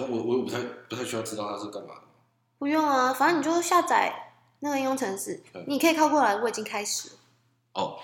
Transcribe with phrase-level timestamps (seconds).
[0.00, 0.58] 但我我也不太
[0.88, 2.02] 不太需要知道它是干嘛的。
[2.58, 7.14] 不用啊，反正你就下载那个应用程式嗯，你可以靠过来，我已经开始了。
[7.74, 7.96] 哦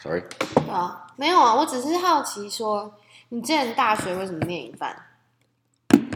[0.00, 2.94] ，sorry，对啊，没有啊，我只是好奇说，
[3.30, 5.06] 你之前大学为什么念一半？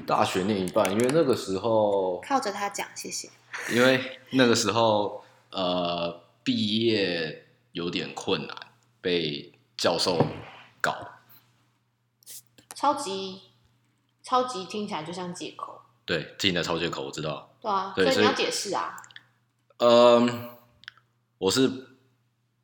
[0.06, 3.28] 大学念一半，因为那个时候，靠着他讲，谢谢。
[3.72, 8.56] 因为那个时候呃毕业有点困难，
[9.00, 10.24] 被教授
[10.80, 10.94] 搞。
[12.74, 13.40] 超级
[14.26, 17.48] 超级听起来就像借口，对，听起来超借口，我知道。
[17.60, 19.00] 对啊，对所以你要解释啊。
[19.76, 20.50] 嗯，
[21.38, 21.70] 我是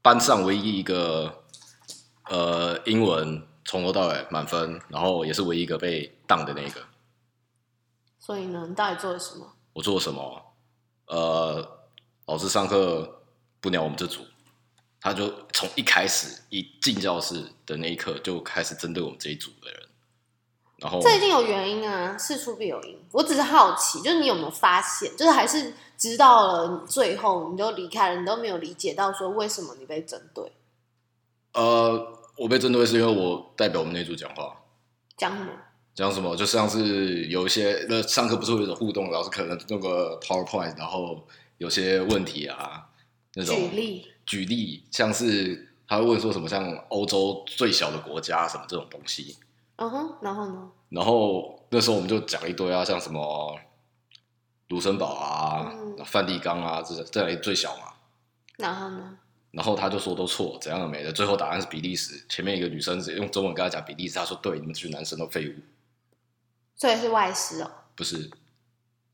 [0.02, 1.44] 班上唯一一个
[2.24, 6.82] 呃英文从头到尾满分，然后也是唯一一个被当的那个。
[8.18, 9.54] 所以呢，你到底做了什么？
[9.74, 10.54] 我做了什么？
[11.06, 11.78] 呃，
[12.26, 13.22] 老师上课
[13.60, 14.26] 不鸟我们这组，
[15.00, 19.81] 他就从一开始一进教室的那一刻就开始针对我们这一组的人，
[20.82, 22.98] 然后这一定有原因啊，事出必有因。
[23.12, 30.52] 我只是好奇，就是你有没有发现，就是还是知道了最后你都离开了，你都没有理解到说为什么你被针对，
[31.54, 34.56] 呃，我被针对是因为我代表我们那组讲话，
[35.16, 35.50] 讲什么？
[35.94, 41.22] 讲什么就像是有一些那上课不是会有互动，老师可能弄个 PowerPoint，然后
[41.58, 42.88] 有些问题啊
[43.34, 49.36] 那种举例，举例，像是他会问说什么像欧洲最小的国家什么这种东西，
[49.82, 50.70] 嗯哼，然后呢？
[50.90, 53.58] 然后那时候我们就讲一堆啊，像什么
[54.68, 57.92] 卢森堡啊、嗯梵蒂冈啊，这这里最小嘛。
[58.58, 59.18] 然后呢？
[59.50, 61.12] 然后他就说都错，怎样都没的。
[61.12, 62.24] 最后答案是比利时。
[62.28, 65.54] 前面一个女生用中文跟他讲比利时，他说对，你们这群男生都废物。
[66.76, 67.70] 所以是外师哦。
[67.96, 68.30] 不是，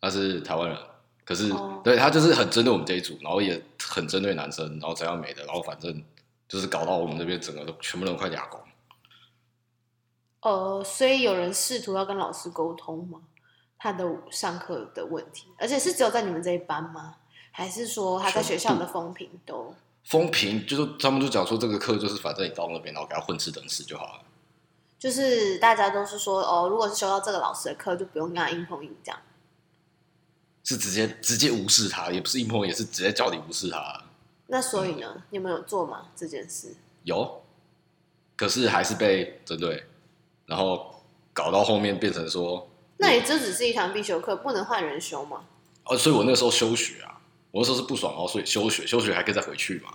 [0.02, 0.78] 他是台湾人，
[1.24, 6.04] 可是、哦对他就是很针对我们这一组，然后也很针对男生，然后怎样没的，然后反正
[6.46, 8.62] 就是搞到我们这边整个都全部人快哑光。
[10.40, 13.20] 呃，所以有人试图要跟老师沟通吗？
[13.78, 17.16] 他的上课的问题，而且是只有在你们这一班吗？
[17.50, 19.74] 还是说他在学校的风评都？
[20.04, 24.22] 风评就是他们就讲说这个课就是反正你到那边，然后给他混吃等死就好了。
[24.98, 29.20] 就是大家都是说哦，如果是修到这个老师的课，就不用跟他硬碰硬这样。
[30.64, 34.04] 是直接直接无视他，也不是硬碰，也是直接叫你无视他。
[34.48, 36.74] 那所以呢，你们有做吗这件事？
[37.04, 37.42] 有，
[38.36, 39.87] 可是还是被针对，
[40.48, 45.44] 然后搞到后面变成说，那也就只是一堂必修课，不能换人修吗？
[45.84, 47.20] 哦，所以我那时候休学啊，
[47.50, 49.94] 我那时候是不爽，然后所以休学，休学还可以再回去嘛。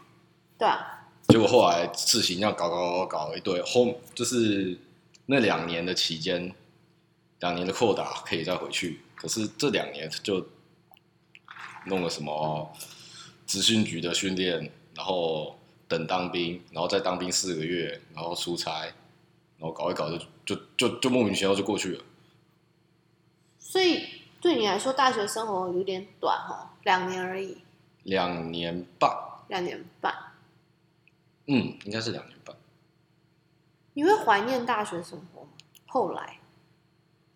[0.57, 4.77] 对啊，结果后来事情要搞搞搞搞一堆，后就是
[5.25, 6.53] 那两年的期间，
[7.39, 10.45] 两年的扩打可以再回去，可是这两年就
[11.87, 12.71] 弄了什么
[13.45, 18.87] 资讯局的训练，然后等当兵，然后再当兵四个月，然后出差，
[19.57, 22.03] 然后搞一搞就就就就莫名其妙就过去了。
[23.59, 24.07] 所以
[24.41, 27.57] 对你来说，大学生活有点短哦，两年而已，
[28.03, 29.09] 两年半，
[29.47, 30.13] 两年半。
[31.47, 32.55] 嗯，应该是两年半。
[33.93, 35.49] 你会怀念大学生活吗？
[35.87, 36.39] 后来，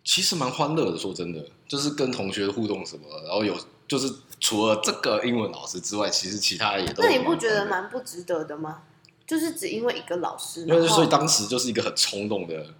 [0.02, 3.56] 其实蛮欢乐的，说真的，就是跟同学互动什么的，然后有
[3.86, 8.82] 就是除了这个英文老师之外，其实其他的也都那你不觉得蛮不值得的吗？
[9.28, 12.74] 就是只因为一个老师，因为所以当时就是一个很冲动的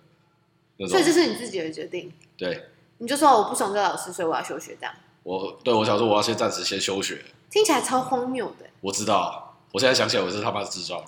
[0.78, 0.88] 那种。
[0.88, 2.70] 所以，这是你自己的决定，对。
[3.00, 4.92] 你就说我不爽这个老师，所以我要休学，这样。
[5.22, 8.66] 我对我想说我要先暂时先休学，听起来超荒谬的。
[8.80, 11.04] 我知道，我现在想起来我是他妈的智障，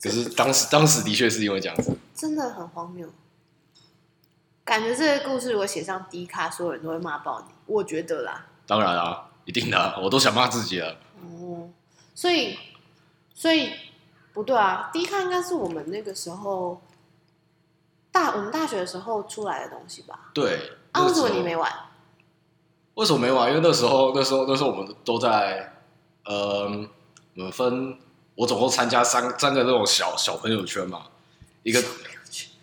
[0.00, 3.06] 可是当时当时的确是因为这样子，真的很荒谬。
[4.64, 7.52] 感觉这个故事如果写上低卡，所有人都会骂爆你。
[7.66, 11.68] 我觉得啦，当然啊，一定的啊，我都想骂自己了，哦，
[12.14, 12.56] 所以，
[13.42, 13.72] 所以
[14.32, 16.80] 不对啊，D 卡应该是我们那个时候
[18.12, 20.30] 大我们大学的时候出来的东西吧？
[20.32, 21.68] 对，啊，为什么你没玩？
[22.94, 23.48] 为什么没玩？
[23.48, 25.72] 因为那时候，那时候，那时候我们都在，
[26.24, 26.70] 呃，
[27.34, 27.98] 我们分，
[28.36, 31.06] 我总共参加三三个那种小小朋友圈嘛，
[31.64, 31.82] 一个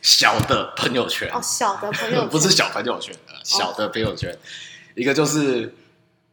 [0.01, 4.33] 小的朋友圈，哦，小的朋友圈 不是小朋友圈，呃小的朋友圈，
[4.95, 5.75] 一个就是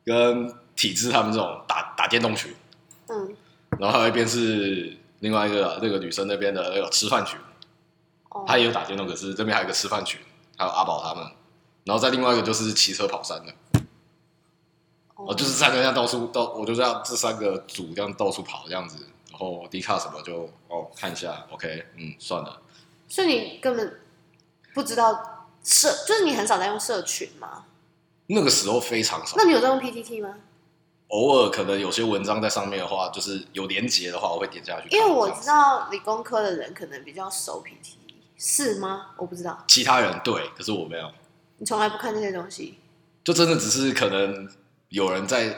[0.05, 2.55] 跟体制他们这种打打电动群，
[3.09, 3.37] 嗯，
[3.79, 7.39] 然后还有一边是另外一个那个女生那边的那个吃饭群，
[8.31, 10.21] 哦，她也有打电动，可是这边还有一个吃饭群，
[10.57, 11.31] 还有阿宝他们，
[11.85, 13.53] 然后再另外一个就是骑车跑山的。
[15.17, 18.99] 哦哦，就是三个这样到处到，我就这样这三个组这样到处跑这样子，
[19.31, 22.61] 然后 D 卡什么就哦看一下，OK，嗯，算了，
[23.09, 24.01] 所以你根本
[24.75, 27.65] 不知道社，就是你很少在用社群吗？
[28.27, 30.35] 那个时候非常少那，你有在用 PTT 吗？
[31.09, 34.89] 偶尔可能有些文章在上面的话，就是有连结的话，我会点下去。
[34.91, 37.95] 因为我知道理工科的人可能比较熟 PTT，
[38.37, 39.11] 是吗？
[39.17, 39.65] 我不知道。
[39.69, 41.11] 其他人对，可是我没有。
[41.59, 42.79] 你从来不看这些东西，
[43.25, 44.49] 就真的只是可能
[44.89, 45.57] 有人在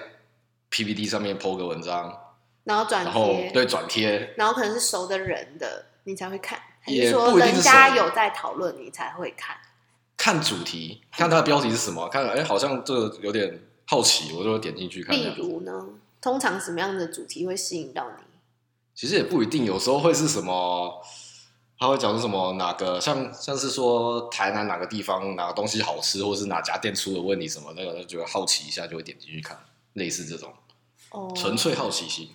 [0.71, 2.17] PPT 上面 po 个文章，
[2.65, 9.57] 然后转然后贴，对转贴，然后可能是熟的人的，你才会看，还也是说不一定是人家有在讨论你才会看？
[10.17, 15.41] 看主题，看它的标题是什么，看哎好像这个有点好奇，我就会点进去看这例。
[15.41, 15.87] 如呢，
[16.21, 18.23] 通常什么样的主题会吸引到你？
[18.95, 21.03] 其实也不一定，有时候会是什么，
[21.79, 29.59] 他会讲说什么哪个像像是说台南哪个地方哪个东西好吃，或是哪家店出了问题什么，那个就觉得好奇一下，就会点进去看，
[29.95, 30.53] 类似这种
[31.13, 32.31] 哦，纯粹好奇心。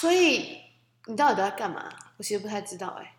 [0.00, 0.60] 所以
[1.04, 1.92] 你到底都在干嘛？
[2.16, 3.16] 我其实不太知道哎、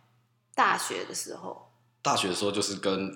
[0.55, 1.69] 大学的时候，
[2.01, 3.15] 大学的时候就是跟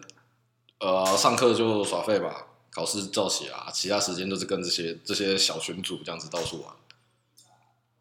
[0.80, 2.36] 呃上课就耍废嘛，
[2.72, 6.74] 考试照写啊，其他时间都是跟这些这些小群组这样子到处玩。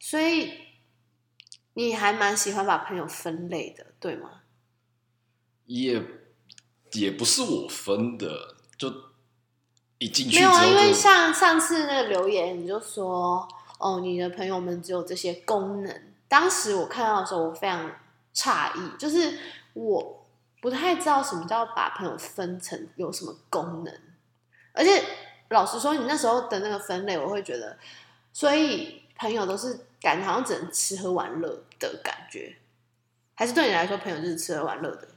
[0.00, 0.52] 所以
[1.74, 4.42] 你还蛮喜欢把朋友分类的，对吗？
[5.66, 6.02] 也
[6.92, 8.90] 也不是我分的，就
[9.98, 13.46] 一进去没有啊，因为就像上次那个留言，你就说
[13.78, 16.02] 哦，你的朋友们只有这些功能。
[16.26, 17.90] 当时我看到的时候，我非常
[18.34, 19.38] 诧异，就是
[19.74, 20.26] 我
[20.62, 24.00] 不太知道什么叫把朋友分成有什么功能，
[24.78, 25.04] 而且
[25.50, 27.76] 老实说，你那时候的那个分类，我会觉得，
[28.32, 31.48] 所以朋友都是感觉好像只能吃喝玩乐
[31.80, 32.56] 的感觉，
[33.34, 35.08] 还是对你来说，朋友就是吃喝玩乐的？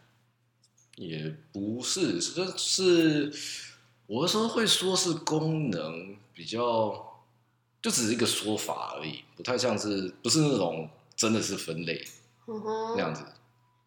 [0.95, 3.31] 也不是，就是
[4.07, 7.21] 我的时候会说是功能比较，
[7.81, 12.03] 就只是一个说法而已，不太像是不是那种真的是分类
[12.47, 13.23] 那样子。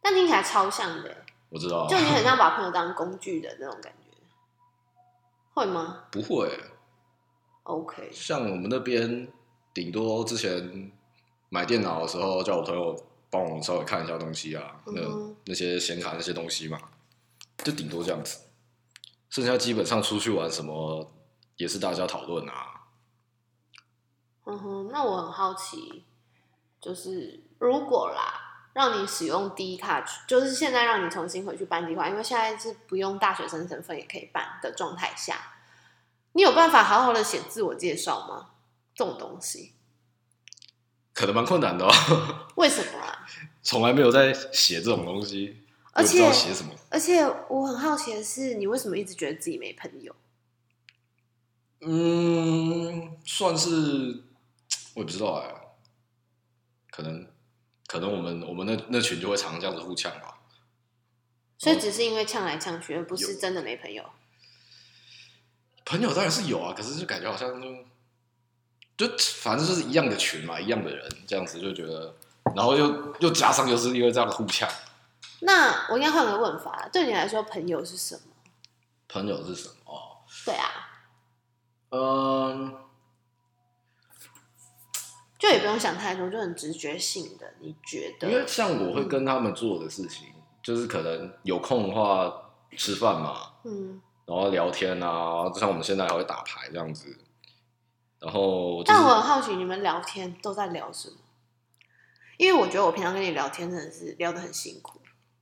[0.00, 1.16] 但听起来超像的。
[1.50, 4.03] 我知道，就你很像把朋友当工具的那种感觉，
[5.54, 6.50] 会吗不会
[7.62, 9.28] ？OK，像我们那边，
[9.72, 10.92] 顶多之前
[11.48, 12.94] 买电脑的时候，叫我朋友
[13.30, 15.00] 帮我稍微看一下东西啊，那
[15.46, 16.78] 那些显卡那些东西嘛，
[17.58, 18.40] 就顶多这样子。
[19.30, 21.10] 剩下基本上出去玩什么
[21.56, 22.88] 也是大家讨论啊。
[24.46, 26.04] 嗯哼，那我很好奇，
[26.80, 28.43] 就是如果啦，
[28.74, 35.54] 让你使用 D 卡，就是现在让你重新回去办计划，因为现在是不用大学生身份也可以办的状态下，
[36.32, 38.50] 你有办法好好的写自我介绍吗？
[38.94, 39.72] 这种东西，
[41.12, 41.90] 可能蛮困难的哦，
[42.56, 43.26] 为什么啊？
[43.62, 46.72] 从来没有在写这种东西，而且写什么。
[46.90, 50.14] 而且我很好奇的是，你为什么一直觉得自己没朋友？
[51.80, 53.68] 嗯，算是
[54.94, 55.54] 我也不知道哎，
[56.90, 57.26] 可能
[57.94, 60.36] 可能我们我们那那群就会常常这样子互呛吧。
[61.56, 64.04] 所以只是因为呛来呛去，而不是真的没朋友。
[65.84, 67.62] 朋友当然是有啊，可是就感觉好像
[68.96, 72.12] 就就反正就是一样的群嘛，一样的人这样子就觉得，
[72.56, 74.68] 然后又又加上又是因为这样的互呛，
[75.42, 78.22] 那我应该换个问法，对你来说，朋友是什么？
[79.06, 80.24] 朋友是什么？
[80.44, 80.68] 对啊，
[81.90, 82.74] 嗯，
[85.44, 87.46] 就也不用想太多，就很直觉性的。
[87.60, 88.30] 你觉得？
[88.30, 90.28] 因为像我会跟他们做的事情，
[90.62, 92.32] 就是可能有空的话
[92.78, 97.14] 吃饭嘛，嗯，然后聊天啊，就像我们现在还会打牌这样子，
[98.20, 101.16] 然后就是但我很好奇，你们聊天都在聊什么？
[102.38, 104.98] 因为我觉得我平常跟你聊天真的是聊得很辛苦，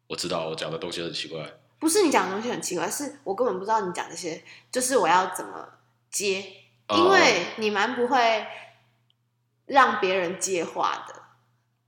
[0.08, 4.42] 我知道我讲的东西很奇怪，不是你讲的东西很奇怪，是我根本不知道你讲这些，
[4.72, 5.68] 就是我要怎么
[6.10, 6.44] 接，
[6.88, 8.44] 哦因为你蛮不会
[9.72, 11.14] 让别人接话的。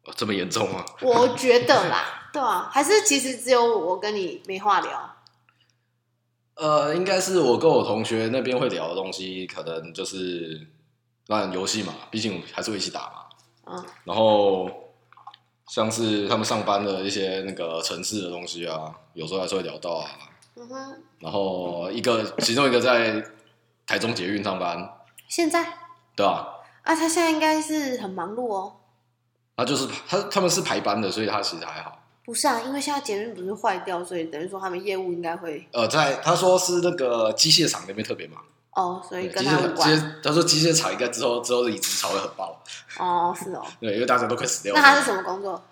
[0.06, 0.84] 哦这么严重吗？
[1.02, 5.10] 我觉得啦， 对啊，还是其实只有我跟你没话聊。
[6.56, 10.66] 呃，应该是我跟我同学那边会聊的东西，可能就是
[11.26, 13.24] 当然游戏嘛，毕竟还是会一起打嘛。
[13.66, 14.70] 嗯，然后
[15.68, 20.10] 像是他们上班的一些那个城市的东西啊，有时候还是会聊到啊。
[20.56, 23.24] 嗯哼，然后一个其中一个在
[23.86, 24.98] 台中捷运上班，
[25.28, 25.64] 现在
[26.14, 26.53] 对吧、
[26.84, 28.76] 啊，他现在应该是很忙碌哦。
[29.56, 31.98] 他就是他他们是排班的，所以他其实还好。
[32.24, 39.98] 不是啊，因为现在捷运不是坏掉，所以等于说他们业务应该会呃，在他说是那个机械厂那边特别忙，哦，所以跟他无机械厂，机关。
[39.98, 42.62] 械他说机械厂应该之后之后的椅子潮会很爆，
[42.98, 43.64] 哦，是哦。
[43.80, 44.80] 对，因为大家都快死掉了。
[44.80, 45.62] 那他是什么工作？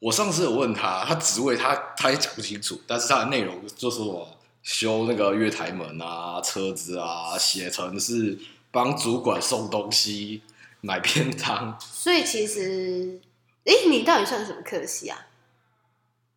[0.00, 4.28] 我上次有问他，他职位他他也讲不清楚，但是他的内容就是我
[4.62, 8.38] 修那个月台门啊、车子啊，写成是
[8.74, 10.42] 帮主管送东西、
[10.80, 11.78] 买便当。
[11.80, 13.20] 所以其实，
[13.62, 15.28] 诶，你到底算什么科系啊？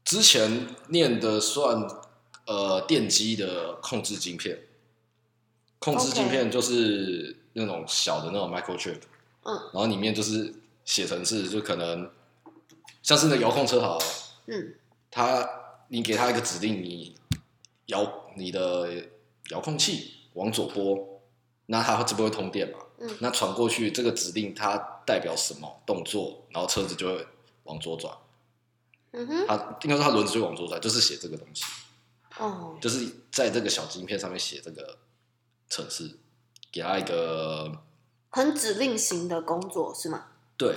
[0.06, 1.86] 之前念的算
[2.46, 4.60] 呃电机的控制晶片，
[5.80, 9.00] 控制晶片就是那种小的那种 microchip，
[9.42, 9.54] 嗯。
[9.74, 10.54] 然后里面就是
[10.86, 12.10] 写程式，就可能
[13.02, 14.06] 像是那遥控车好了，
[14.46, 14.76] 嗯，
[15.10, 15.50] 它
[15.88, 17.16] 你给它一个指令，你
[17.88, 19.08] 遥你的
[19.50, 21.17] 遥控器往左拨，
[21.68, 22.80] 那它这不会通电嘛？
[23.00, 27.28] 嗯那传过去这个指令它代表什么动作，然后车子就会
[27.66, 28.12] 往左转。
[29.12, 31.64] 嗯哼，它应该说它轮子就会往左转，就是写这个东西，
[32.40, 34.98] 哦，就是在这个小晶片上面写这个
[35.70, 36.18] 程式，
[36.72, 37.72] 给它一个
[38.32, 40.26] 很指令型的工作是吗？
[40.58, 40.76] 对，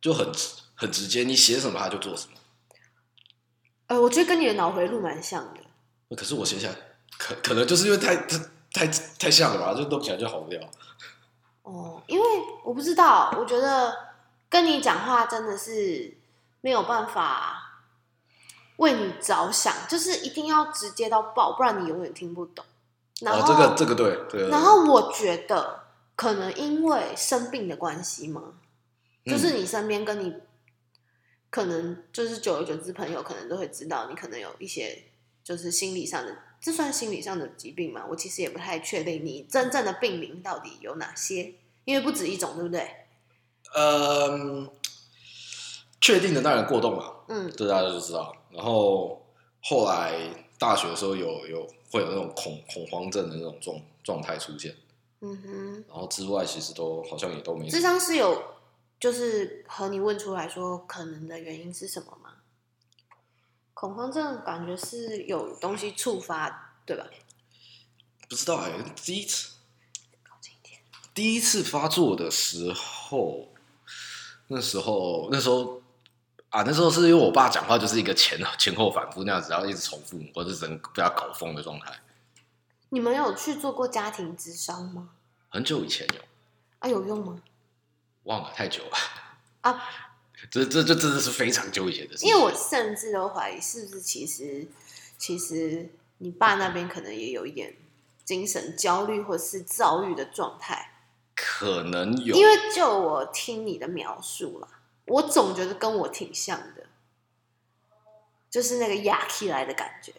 [0.00, 0.32] 就很
[0.74, 2.32] 很直接，你写什么它就做什么。
[3.88, 6.16] 呃，我觉得跟你的脑回路蛮像的。
[6.16, 6.74] 可是我写起来，
[7.18, 8.38] 可可能就是因为太太
[8.72, 8.86] 太
[9.18, 10.60] 太像了吧，就动起来就好不了。
[11.62, 12.26] 哦，因为
[12.64, 13.96] 我不知道，我觉得
[14.48, 16.16] 跟你讲话真的是
[16.60, 17.84] 没有办法
[18.76, 22.64] 为你着想，就是一定要直接到爆，不然你永远听不懂。
[23.20, 24.48] 然哦，后，这个这个对对。
[24.48, 25.84] 然后我觉得
[26.16, 28.42] 可能因为生病的关系嘛，
[29.24, 30.34] 嗯就是你身边跟你
[31.50, 35.04] 可能就是久而久之朋友可能都会知道你可能有一些
[35.44, 38.06] 就是心理上的，这算心理上的疾病吗？
[38.08, 41.54] 我其实也不太确定你真正的病名到底有哪些，
[41.84, 42.88] 因为不止一种，对不对？
[43.74, 44.70] 呃，
[46.00, 48.32] 确定的当然过动嘛，嗯这大家都知道。
[48.50, 49.26] 然后
[49.60, 50.14] 后来
[50.56, 54.76] 大学的时候有有会有那种恐恐慌症的那种状状态出现，
[55.20, 57.80] 嗯哼，然后之外其实都好像也都没什智。
[57.82, 58.40] 商是有
[59.00, 62.34] 就是和你问出来说可能的原因是什么吗？
[63.82, 67.04] 恐慌症感觉是有东西触发，对吧？
[68.28, 69.56] 不知道哎、第一次。
[71.12, 73.48] 第一次发作的时候，
[74.46, 75.82] 那时候那时候
[76.50, 81.92] 啊，那时候是因为我爸讲话就是一个前前后反复那样子，然后一直重复，我是整个被他搞疯的状态。
[82.90, 85.08] 你们有去做过家庭智商吗？
[85.48, 86.20] 很久以前有，
[86.78, 87.42] 啊，有用吗？
[88.22, 88.96] 忘了太久了
[89.62, 89.82] 啊，
[90.50, 92.28] 这这这真的是非常久以前的事情。
[92.28, 94.66] 因为我甚至都怀疑是不是其实
[95.16, 97.76] 其实你爸那边可能也有一点
[98.24, 100.94] 精神焦虑或是躁郁的状态，
[101.34, 104.68] 可能有，因为就我听你的描述啦，
[105.06, 106.86] 我总觉得跟我挺像的，
[108.50, 110.12] 就是那个压起来的感觉，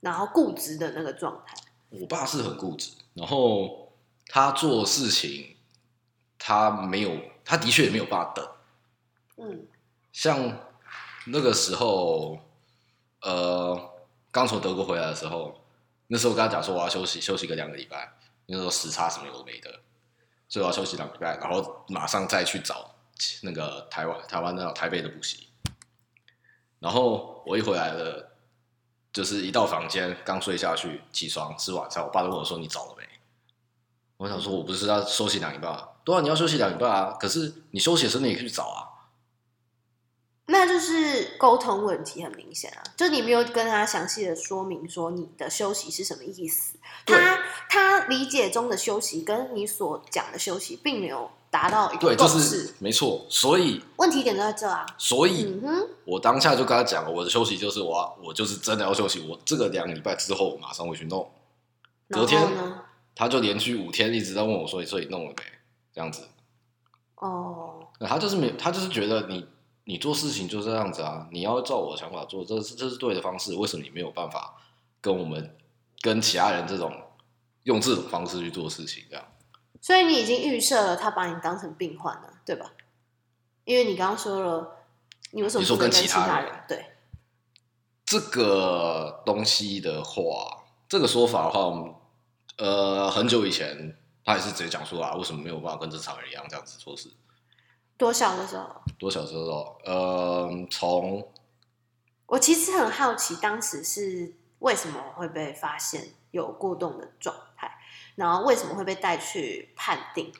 [0.00, 1.56] 然后固执的那个状态。
[1.90, 3.92] 我爸是很固执，然后
[4.26, 5.56] 他做事情，
[6.38, 8.48] 他没有，他的确也没有办法等。
[9.36, 9.66] 嗯
[10.12, 10.58] 像
[11.26, 12.38] 那个时候，
[13.20, 13.92] 呃，
[14.30, 15.60] 刚从德国回来的时候，
[16.06, 18.12] 那时候我跟他讲说我要休息，休息个两个礼拜，
[18.46, 19.80] 那时候时差什么有的没的，
[20.48, 22.94] 所以我要休息两个礼拜，然后马上再去找
[23.42, 25.48] 那个台湾台湾那台北的补习。
[26.78, 28.32] 然后我一回来了，
[29.12, 33.02] 就是一到房间刚睡下去，起床吃晚餐，我爸就问我说：“你找了没？”
[34.18, 38.95] 我想说，我不是要休息两礼拜啊，对啊，你要休息两礼拜啊，可是你休息的时候你也可以去找啊。
[40.46, 47.38] 那就是沟通问题很明显啊，就你没有跟他详细的说明说你的休息是什么意思，他
[47.68, 54.86] 他理解中的休息跟你所讲的休息并没有达到一个对，就共识，是没错，所以问题点都在这啊。
[54.96, 61.28] 所以嗯哼，我当下就跟他讲了，我的休息就是我要我就是真的要休息，我这个两个礼拜之后马上回去弄。
[62.08, 62.82] 然后隔天呢？
[63.16, 65.42] 他就连续五天一直在问我说：“所以弄了没？”
[65.92, 66.22] 这样子，
[67.16, 69.48] 哦，那他就是没，他就是觉得你
[69.88, 74.60] 你做事情就这样子啊，你要照我的想法做，这是这是对的方式，为什么你没有办法
[75.00, 75.56] 跟我们
[76.00, 76.92] 跟其他人这种
[77.62, 79.04] 用这种方式去做事情？
[79.08, 79.24] 这样
[79.80, 82.72] 所以你已经预设了他把你当成病患了，对吧？
[83.64, 84.76] 因为你刚刚说了，
[85.30, 86.64] 你为什么你说不跟跟其他人人？
[86.66, 86.86] 对，
[88.04, 91.94] 这个东西的话，这个说法的话，
[92.56, 97.08] 呃很久以前他也是直接讲说啊，为什么没有办法跟正常人一样这样子做事？
[97.96, 98.82] 多小的时候？
[98.98, 101.28] 多小时候，呃，从
[102.26, 107.78] 我其实很好奇，当时是为什么会被发现有过动的状态，
[108.16, 110.32] 然后为什么会被带去判定？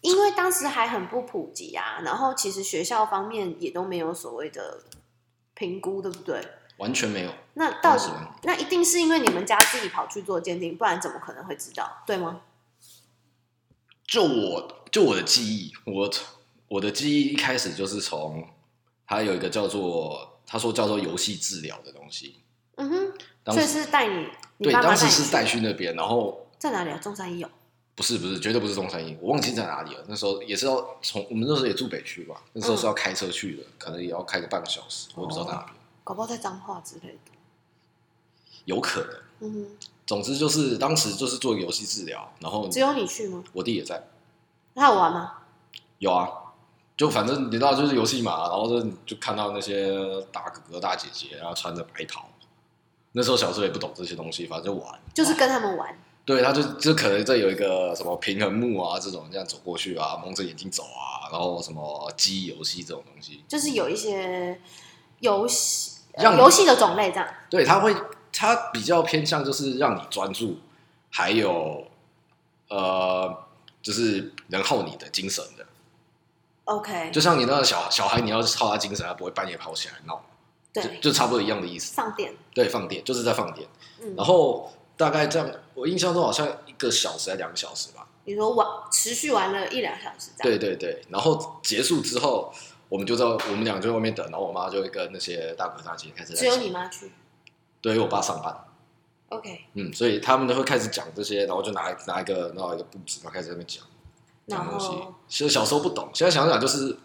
[0.00, 4.84] 因为当时还很不普及啊，然后其实学校方面也都没有所谓的
[5.54, 6.40] 评估，对不对？
[6.78, 8.10] 完全没有，那到底
[8.44, 12.40] 那一定是因为你们家自己跑去做鉴定，不然怎么可能会知道，对吗？
[14.06, 16.10] 就我就我的记忆，我
[16.70, 18.46] 我的记忆一开始就是从
[19.04, 22.36] 他有一个叫做他说叫做游戏治疗的东西，
[22.76, 23.12] 嗯哼，所以
[23.42, 26.98] 当时是带你，你对当时是带去去那边，然后在哪里啊？
[26.98, 27.50] 中山医有。
[27.96, 30.04] 不是不是绝对不是中山医，我忘记在哪里了。
[30.06, 35.74] 那时候也是要从我们那时候也住北区吧，那时候是要开车去的，可能也要开个半个小时，我也不知道在哪边，
[36.04, 37.32] 搞不好在脏话之类的。
[38.64, 39.10] 有可能。
[39.40, 43.42] 嗯哼，总之就是当时就是做游戏治疗，然后只有你去吗？
[43.52, 44.02] 我弟也在，
[44.74, 45.38] 他有玩吗？
[45.98, 46.28] 有啊，
[47.00, 49.90] 就反正你知道就是游戏嘛，然后就就看到那些
[50.30, 52.28] 大哥哥大姐姐，然后穿着白袍，
[53.12, 55.98] 那时候小时候也不懂这些东西，反正就玩，就是跟他们玩。
[56.26, 64.60] 对，他就就可能这有一个什么平衡木啊这种这样走过去啊，蒙着眼睛走啊，然后什么记忆游戏这种东西，就是有一些
[65.20, 67.26] 游戏呃让游戏的种类这样。
[67.48, 67.96] 对，他会
[68.30, 70.58] 他比较偏向就是让你专注，
[71.08, 71.82] 还有
[72.68, 73.34] 呃，
[73.80, 75.59] 就是能耗你的精神的。
[76.64, 80.22] OK，就像你那个小小孩，你要是耗他精神，他不会半夜跑起来闹，
[80.72, 81.94] 对，就差不多一样的意思。
[81.94, 82.32] 放电。
[82.54, 83.68] 对，放电就是在放电，
[84.00, 88.06] 嗯，然后大概这样，我印象中好像一个小时还两个小时吧。
[88.24, 90.58] 你说玩持续玩了一两小时这样。
[90.58, 92.52] 对对对，然后结束之后，
[92.88, 97.10] 我们就在我们俩就在外面等，然后我妈就会跟那些大哥大姐开始在只有讲你妈去。
[97.80, 98.54] 对，因为我爸上班
[99.30, 103.82] ，OK，嗯，所以他们都会开始讲这些，然后就拿拿一个拿一个布置，然后开始在那边讲
[104.50, 105.14] 然讲东西后。
[105.28, 106.98] 其实小时候不懂，现在想想就是，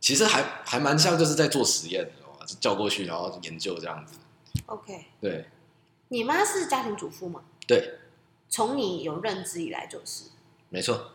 [0.00, 2.46] 其实还还蛮像就是在做实验，你知道吗？
[2.46, 4.18] 就叫过去然后研究这样子。
[4.66, 5.46] OK，对
[6.08, 7.42] 你妈是家庭主妇吗？
[7.66, 7.98] 对，
[8.48, 10.24] 从你有认知以来就是。
[10.68, 11.12] 没错。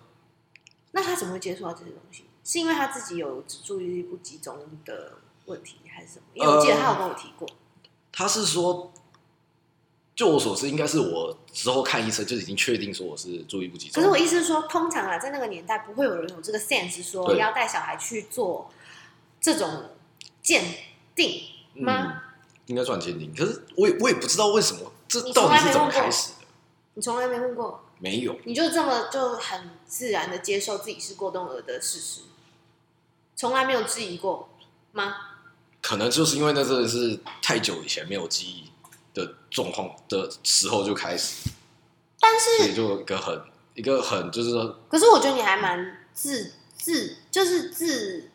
[0.91, 2.25] 那她怎么会接触到这些东西？
[2.43, 5.13] 是因为她自己有注意力不集中的
[5.45, 6.25] 问题，还是什么？
[6.33, 7.47] 因为我记得她有跟我提过。
[8.11, 8.91] 他是说，
[10.17, 14.01] 就我所知，应该是我之后看医生就已经确定说我是注意不集中。
[14.01, 18.69] 可是我意思是说，通常啊，在那个年代，不会有人有这个 sense 说对要带小孩去做
[19.39, 19.91] 这种
[20.41, 20.65] 鉴
[21.15, 21.43] 定
[21.75, 22.03] 吗？
[22.07, 22.21] 嗯
[22.65, 26.35] 应该算鉴定，可是我也我也不知道为什么这到底是怎么开始的，
[26.95, 28.37] 你从来没问过，没有。
[28.43, 32.21] 你就这么就很自然的接受自己是过动儿的事实，
[33.37, 34.49] 从来没有质疑过
[34.91, 35.15] 吗？
[35.81, 38.69] 可能就是因为那真的是太久以前没有记忆
[39.17, 41.49] 的状况的时候就开始，
[42.19, 43.41] 但所以是，就有一个很
[43.73, 48.29] 一个很就是说，可是我觉得你还蛮自自，就是自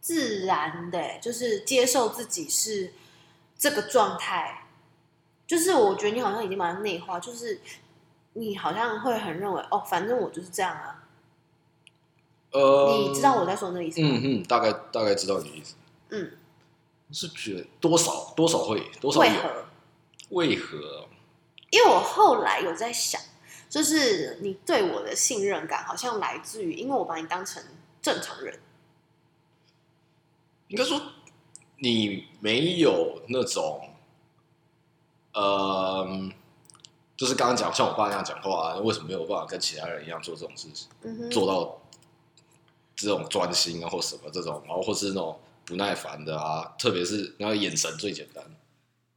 [0.00, 2.92] 自然的欸，就是接受自己是
[3.58, 4.62] 这个状态。
[5.46, 7.60] 就是我觉得你好像已经把它内化，就是
[8.32, 11.04] 你好像会很认为哦，反正我就是这样啊。
[12.50, 14.08] 呃，你知道我在说那个意思吗？
[14.10, 15.74] 嗯嗯，大概大概知道你的意思，
[16.08, 16.32] 嗯，
[17.12, 19.64] 是觉得多少多少会多少有，为何？
[20.34, 21.08] 为何？
[21.70, 23.20] 因为我后来有在想，
[23.68, 27.60] 就是你对我的信任感好像来自于，因为我把你当成
[28.00, 28.60] 正常人。
[30.68, 31.00] 应该说
[31.78, 33.90] 你没有那种，
[35.32, 36.30] 呃，
[37.16, 40.88] 就是刚刚讲像我爸那样讲话、啊，为什么没有办法跟其他人一样做这种事情？
[41.02, 41.80] 嗯，做到
[42.96, 48.44] 这种专心啊，或什么这种，然后或是那种不耐烦的啊，特别是那个眼神最简单，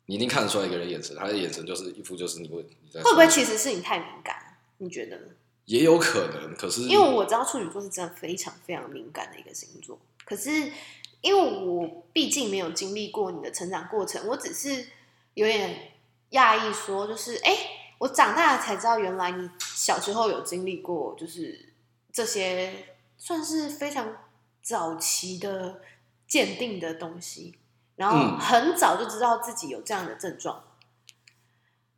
[0.07, 4.57] 你一定看得出来一个人眼神，他的眼神就是一副就是你会你在会不会其实是你太敏感？
[4.79, 5.27] 你觉得呢？
[5.65, 10.71] 也有可能，可是因为我知道处女座是真的非常非常敏感的一个星座，可是
[11.19, 14.87] 因为我毕竟没有经历过你的成长过程，我只是
[15.33, 15.91] 有点
[16.31, 21.73] 讶异，说就是哎、诶我长大了才知道，原来你小时候有经历过，就是
[22.13, 24.15] 这些算是非常
[24.61, 25.81] 早期的
[26.27, 27.55] 鉴定的东西，
[27.97, 28.39] 然后嗯。
[28.39, 30.63] 很早就知道自己有这样的症状，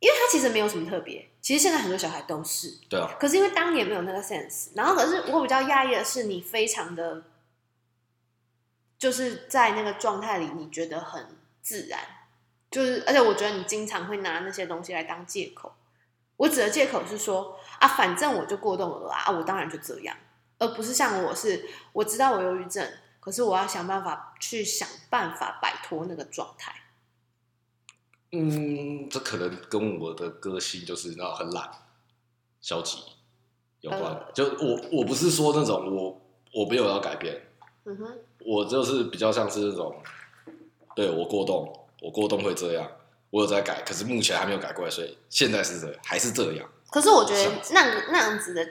[0.00, 7.22] 因为他其实没有什么特别，其实现在很多小孩都是，对啊，可是因为当年没有那个 sense，然后可是我比较讶异的是，你非常的，
[8.98, 12.00] 就是在那个状态里，你觉得很自然，
[12.70, 15.72] 就是而且我觉得你经常会拿那些东西来当借口。
[16.36, 20.16] 我指的借口是说啊，反正我就过动了啊，啊我当然就这样，
[20.58, 26.74] 而不是像我是我知道我忧郁症，可是我要想办法去想办法摆脱那个状态。
[28.32, 31.68] 嗯，这可能跟我的个性就是那种很懒、
[32.60, 32.98] 消极
[33.80, 34.02] 有关。
[34.02, 36.20] 呃就我我不是说那种我
[36.52, 37.40] 我没有要改变，
[37.84, 40.00] 嗯哼，我就是比较像是那种，
[40.94, 42.88] 对我过动，我过动会这样，
[43.30, 46.70] 我有在改，可是目前还没有改过来，所以现在是这还是这样。
[46.88, 48.64] 可是我觉得那个那样子的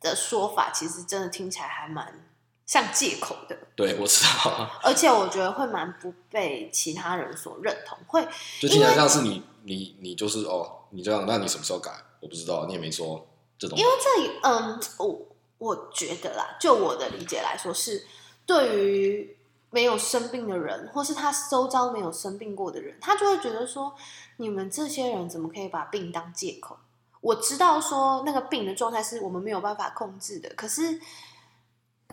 [0.00, 2.25] 的说法，其实真的听起来还蛮
[2.66, 3.56] 像借口的。
[3.74, 8.26] 对，我知道， 而且我觉得会蛮不被其他人所认同，会
[8.60, 11.90] 就听起来像是你你你就是哦，你这样，那你什么时候改？
[12.20, 13.26] 我不知道，你也没说
[13.58, 13.84] 这种因。
[13.84, 15.26] 为这里，嗯，我
[15.58, 18.06] 我觉得啦，就我的理解来说，是
[18.44, 19.36] 对于
[19.70, 23.94] 没有生病的人，或是他周遭没有生病过的人，他就会觉得说，
[24.38, 26.78] 你们这些人怎么可以把病当借口？
[27.20, 31.00] 我知道说那个病的状态是我们没有办法控制的，可是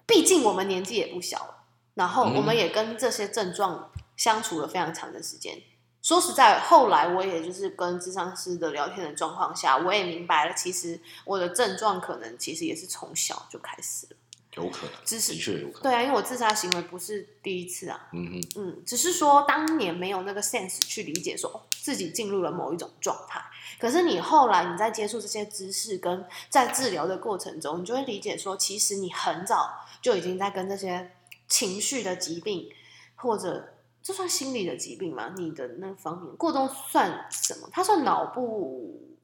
[0.06, 1.64] 毕竟我们年纪也不小了，
[1.94, 5.62] 然后我们也跟这些症状相处了非常长的时间。
[6.02, 14.18] 说实在，后来我也就是跟智商师的聊天的状况下，我也明白了，其实我的症状可能其实也是从小就开始了。
[14.56, 15.84] 有可能，只是的确有可能。
[15.84, 23.42] 对啊，因为我自杀行为不是第一次啊，嗯哼，嗯，只是说当年没有那个 sense 去理解说哦自己进入了某一种状态。
[23.80, 31.12] 可是你后来你在接触这些知识跟在治疗的过程中，你就会理解说，其实你很早就已经在跟这些
[31.48, 32.70] 情绪的疾病
[33.16, 35.34] 或者这算心理的疾病吗？
[35.36, 37.68] 你的那方面过动算什么？
[37.72, 39.18] 它算脑部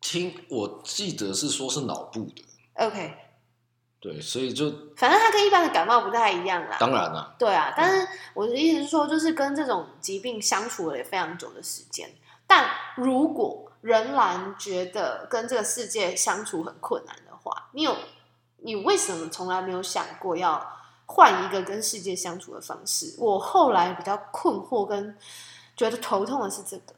[0.00, 3.14] 听我记得是说是脑部的，OK，
[4.00, 6.76] 对，所以就反正它跟一般的感冒不太一样啦。
[6.78, 12.08] 当然啦、对啊，但是我的意思是说，就是跟这种疾病相处了也非常久的时间。
[12.46, 17.96] 但如果仍然觉得跟这个世界相处很困难的话，你有
[18.58, 20.64] 你为什么从来没有想过要
[21.06, 23.16] 换一个跟世界相处的方式？
[23.18, 25.16] 我后来比较困惑跟
[25.76, 26.94] 觉得头痛的是这个，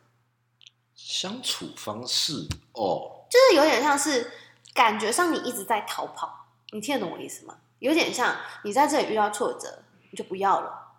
[0.95, 4.31] 相处方式哦，就是有点像是
[4.75, 6.40] 感觉上你一直在逃跑，
[6.73, 7.57] 你听得懂我意思吗？
[7.79, 10.93] 有点像你在这里遇到挫折，你就不要了，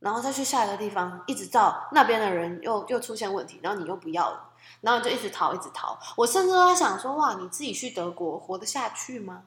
[0.00, 4.50] 然后再去下一个地方，一直到那边的人又又出现问题，然后你又不要了，
[4.80, 5.98] 然后你就一直逃，一直逃。
[6.16, 9.44] 我甚至都在想说，哇，你自己去德国活得下去吗？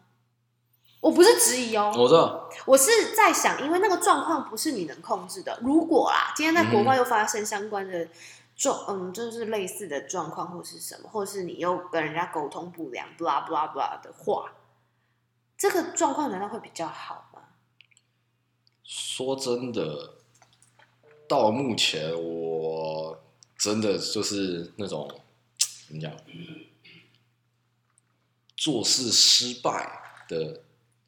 [1.01, 5.60] 我不是质疑哦，我知道，我是在想，因为那个状况不是你能控制的。
[5.62, 8.08] 如果啦，今天在国外又发生相关的
[8.55, 14.49] 状，嗯，就是类似的状况或是什么，或是你又跟人家沟通不良，blah blah blah 的话，
[15.67, 17.41] 这个状况难道会比较好吗？
[18.84, 20.13] 说真的，
[21.28, 23.19] 到目前我
[23.58, 25.10] 真的就是那种
[25.88, 26.15] 怎么讲，
[28.56, 30.62] 做事失败的，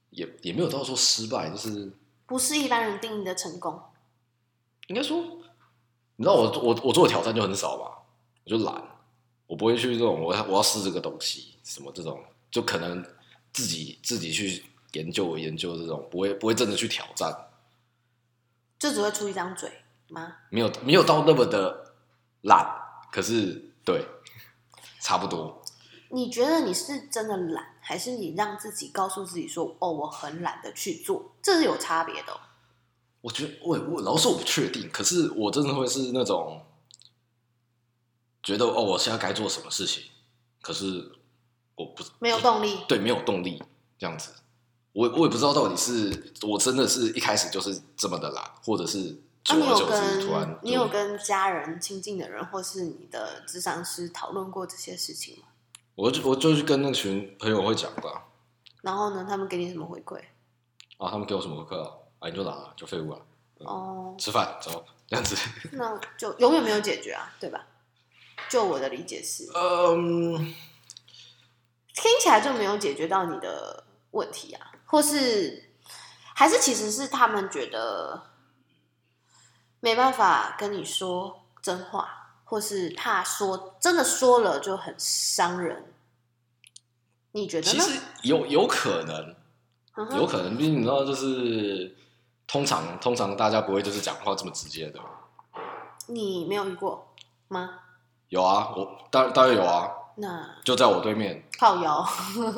[0.10, 1.92] 也也没有到说失败，就是
[2.26, 3.80] 不是一般人定义的成功。
[4.88, 5.22] 应该说，
[6.16, 8.00] 你知道我我我做的挑战就很少吧，
[8.44, 8.84] 我就懒，
[9.46, 13.06] 我不会去这种我要我要试这个东西什么这种，就可能
[13.54, 17.50] 自己自己去研究研究这种，不会不会真的去挑战。
[18.80, 19.72] 就只会出一张嘴
[20.10, 20.36] 吗？
[20.50, 21.94] 没有没有到那么的
[22.42, 22.66] 懒，
[23.12, 24.06] 可是对，
[25.02, 25.64] 差不多。
[26.10, 31.36] 你觉得你是真的懒，还是你让自己告诉自己说，哦，我很懒得去做？
[31.42, 32.40] 这是有差别的、哦。
[33.22, 36.64] 我觉得我我老实我不确定，可是我真的会是那种
[38.44, 40.04] 觉得哦，我现在该做什么事情，
[40.62, 41.12] 可是
[41.78, 42.80] 我不没有动力。
[42.90, 43.64] 对没有动力
[43.98, 44.34] 这样子。
[44.92, 49.58] 我我也不知道到底是我真的是一开始就是这么的懒，或者是突
[50.34, 55.44] 然你有跟家人亲近的人，或是你的智商师讨论过这些事情吗？
[55.96, 58.26] 我就我就是跟那群朋友会讲吧，
[58.82, 60.20] 然后呢，他们给你什么回馈？
[60.98, 61.92] 啊，他们给我什么课啊？
[62.20, 63.20] 啊，你就懒了，就废物了，
[63.60, 65.36] 哦，吃饭走这样子。
[65.74, 67.68] 那就永远没有解决啊，对吧？
[68.50, 70.56] 就我的理解是，嗯，
[71.98, 75.72] 听起来就没有解决到你的问题啊，或是
[76.36, 78.22] 还是其实是他们觉得
[79.80, 85.92] 没办法跟你说真话，或是怕说真的说了就很伤人。
[87.32, 87.74] 你觉得呢？
[87.74, 89.36] 其实有有可能，
[89.96, 91.98] 嗯有可能，毕竟你知道，就是
[92.46, 95.00] 通常通常大家不会就是讲话这么直接的。
[96.06, 97.14] 你没有遇过
[97.48, 97.80] 吗？
[98.30, 102.04] 有啊，我当当然有啊，那就在我对面，靠腰，
[102.38, 102.54] 嗯、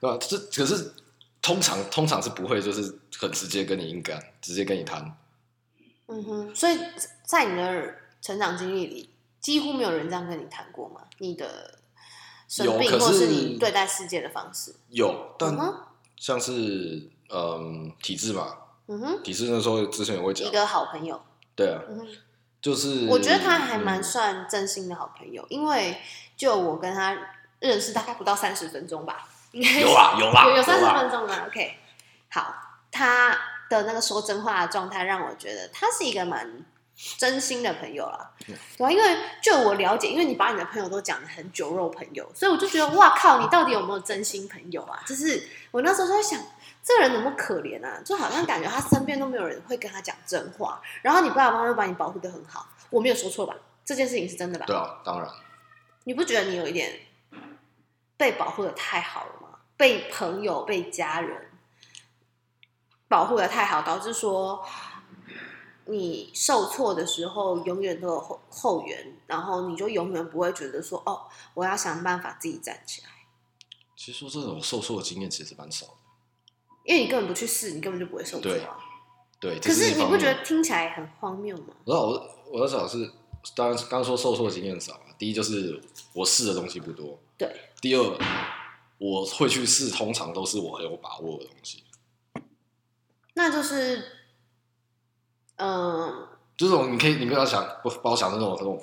[0.00, 0.18] 对吧？
[0.20, 0.92] 这可是
[1.40, 5.16] 通常通常是不会就是很直接跟你硬干，直接跟你谈。
[6.08, 6.76] 嗯哼，所以
[7.22, 11.02] 在你的成长经历里，几乎没有人这样跟你谈过吗？
[11.18, 11.78] 你的
[12.48, 14.74] 生病，或是你对待世界的方式？
[14.88, 15.56] 有，但
[16.16, 18.56] 像是嗯体制嘛，
[18.88, 21.20] 嗯哼，体制那时候之前也会讲一，个好朋友，
[21.54, 21.80] 对啊，
[22.60, 26.00] 就是我觉得他还蛮嗯算真心的好朋友，因为
[26.36, 27.16] 就我跟他
[27.60, 31.76] 认识大概不到三十分钟吧，应该有啊有啦有有三十分钟了，OK，
[32.30, 32.54] 好，
[32.90, 33.30] 他
[33.70, 36.64] 的那个说真话的状态让我觉得他是一个蛮
[37.16, 45.00] 真心的朋友啦，嗯对啊，因为就我了解，因为你把你的朋友都讲的很酒肉朋友，所以我就觉得哇靠，你到底有没有真心朋友啊？
[45.06, 46.40] 就是我那时候就在想。
[46.88, 48.00] 这个人怎么可怜啊？
[48.02, 53.54] 就好像感觉他身边都没有人会跟他讲真话， 然后你爸爸妈妈又把你保护的很好，我没有说错吧？
[53.84, 54.64] 这件事情是真的吧？
[54.64, 55.30] 对啊，当然
[56.04, 56.98] 你不觉得你有一点
[58.16, 59.58] 被保护的太好了吗？
[59.76, 61.50] 被朋友、被家人
[63.06, 64.66] 保护的太好，导致说
[65.84, 73.08] 你受挫的时候永远都有后后援，然后你就永远不会觉得说哦，我要想办法自己站起来，
[73.94, 75.92] 其实说真的，我受挫的经验其实蛮少的。
[76.88, 78.78] 因为你根本不去试，你根本就不会受挫对啊。
[79.38, 81.74] 对，可是你不觉得听起来很荒谬吗？
[81.84, 83.12] 我我我在想是，
[83.54, 85.00] 当然刚说受挫经验少啊。
[85.18, 85.78] 第一就是
[86.14, 88.18] 我试的东西不多，对，第二
[88.96, 91.84] 我会去试，通常都是我很有把握的东西。
[93.34, 94.02] 那就是，
[95.56, 98.82] 嗯，就这种，你可以，你不要想，不不要想那种那种，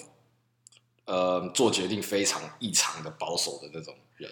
[1.05, 4.31] 呃，做决定非常异常的保守的那种人。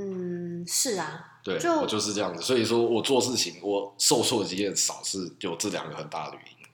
[0.00, 2.40] 嗯，是啊，对，就我就是这样子。
[2.40, 6.68] 所以说我做事情，我受挫的经验少，是有这两个很大的原因。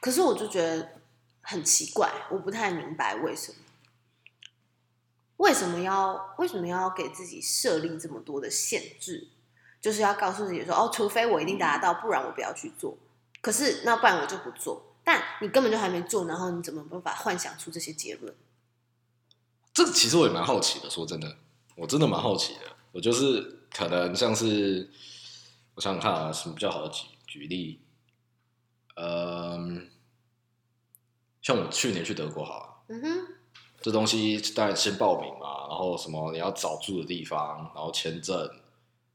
[0.00, 1.00] 可是我就觉得
[1.40, 3.58] 很奇怪，我不太明白为什么，
[5.38, 9.26] 为什么要为什么要给自己设立这么多的限制？
[9.80, 12.96] 就是要告诉自己说，哦，除非我一定达到，不然我不要去做。
[13.40, 14.94] 可是那不然我就不做。
[15.02, 18.32] 但你根本就还没做，然后你怎么办法幻想出这些结论？
[19.74, 21.36] 这个其实我也蛮好奇的，说真的，
[21.76, 22.60] 我真的蛮好奇的。
[22.92, 24.90] 我就是可能像是，
[25.74, 27.80] 我想想看啊，什么比较好的举举例？
[28.96, 29.88] 嗯，
[31.40, 33.26] 像我去年去德国好了，嗯哼，
[33.80, 38.50] 这东西当然先报名嘛，然后什么你要找住的地方，然后签证，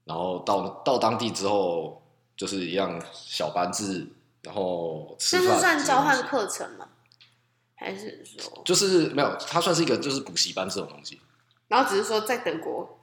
[0.06, 2.02] 然后到到当地之后
[2.36, 4.08] 就是一样小班制，
[4.42, 6.90] 然后吃饭这是算交换课程吗？
[7.76, 11.22] 还是说，就是没有，它算是一个就是补习班这种东西，
[11.68, 12.98] 然后只是说在德国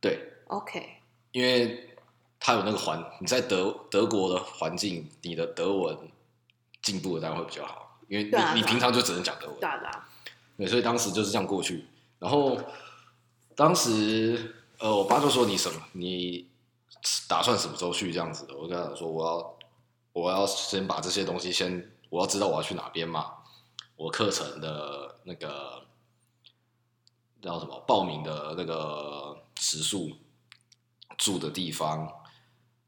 [0.00, 0.96] 对，？OK，
[1.30, 1.96] 因为
[2.40, 5.96] 他有那个环，你在德德国的环境，你的德文
[6.82, 9.56] 进步的当然会比较好，因为你、你平常就只能讲德文，
[10.56, 11.86] 对所以当时就是这样过去。
[12.18, 12.58] 然后
[13.54, 16.48] 当时呃，我爸就说你什么，你
[17.28, 18.56] 打算什么时候去这样子的？
[18.56, 19.56] 我跟他讲说我要
[20.12, 23.32] 我要先把这些东西先，我要知道我要去哪边嘛，
[23.96, 25.81] 我课程的那个
[27.42, 30.10] 叫什么报名的那个时数，
[31.18, 32.08] 住的地方，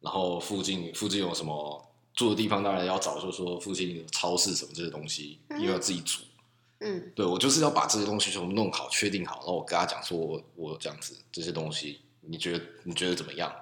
[0.00, 6.22] 然后附近附近有什么住的地方，当然要找，就是说附近有超市什么这些东西，因为要自己煮。
[6.80, 13.54] 嗯，对我就是要把这些东西全部弄好、确定好，然后我跟他讲说我我这样子这些东西，你觉得你觉得怎么样？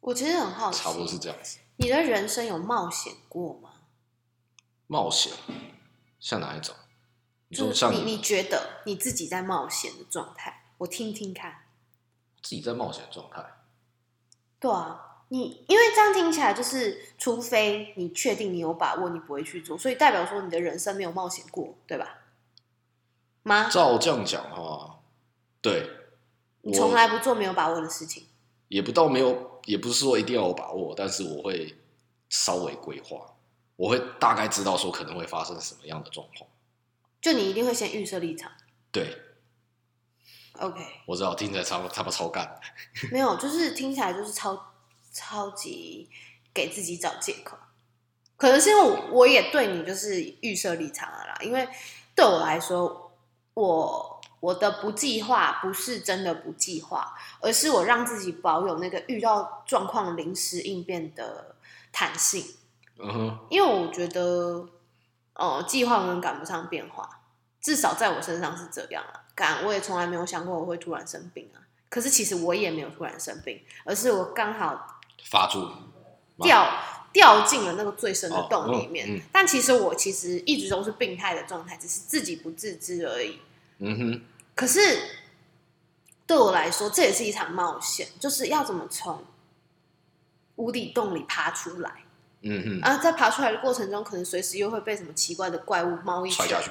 [0.00, 1.58] 我其实很好奇，差不多是这样子。
[1.76, 3.70] 你的人生有冒险过吗？
[4.86, 5.32] 冒险
[6.20, 6.74] 像哪一种？
[7.48, 11.64] 你说就是像你你觉得你自己在冒险的状态，我听听看。
[12.40, 13.44] 自己在冒险状态，
[14.60, 22.20] 对啊，你因为这样听起来就是，除非你确定你有把握，你不会去做，所以代表说你的人生没有冒险过，对吧？
[23.42, 23.68] 吗？
[23.68, 25.00] 照这样讲的话，
[25.60, 25.90] 对
[26.62, 28.26] 你从来不做没有把握的事情。
[28.68, 31.76] 也不到没有，也不是说一定要有把握，但是我会
[32.28, 33.34] 稍微规划，
[33.76, 36.48] 我会大概知道说可能会发生什么样的状况。
[37.20, 38.50] 就你一定会先预设立场。
[38.90, 39.16] 对
[40.54, 42.60] OK，我知道，听起来超他妈超干，
[43.12, 44.72] 没有，就是听起来就是超
[45.12, 46.08] 超级
[46.52, 47.56] 给自己找借口。
[48.36, 51.68] 可能是因为我我也对你就是预设立场了啦，因为
[52.14, 53.12] 对我来说，
[53.54, 61.56] 我我的不计划不是真的不计划，而是我让自己保有那个遇到状况临时应变的
[61.92, 62.44] 弹性。
[63.00, 64.68] 嗯哼，因为我觉得，
[65.38, 67.08] 哦，计划永远赶不上变化，
[67.60, 69.24] 至少在我身上是这样啊。
[69.34, 71.62] 赶，我也从来没有想过我会突然生病啊。
[71.88, 75.70] 可是其实我也没有突然生病，而是我刚好发住
[76.38, 76.68] 掉
[77.12, 79.06] 掉进了那个最深的洞里面。
[79.06, 83.40] 哦嗯嗯但其实我其实一直都是病态的状态，只是自己不自知而已。
[83.78, 84.22] 嗯哼，
[84.56, 84.80] 可是
[86.26, 89.24] 对我来说，这也是一场冒险，就是要怎么从
[90.56, 92.02] 无底洞里爬出来。
[92.42, 96.62] 嗯嗯啊，在爬出来的过程中，可能随时又会被什么奇怪的怪物猫一哼，摔下。
[96.62, 96.70] 去，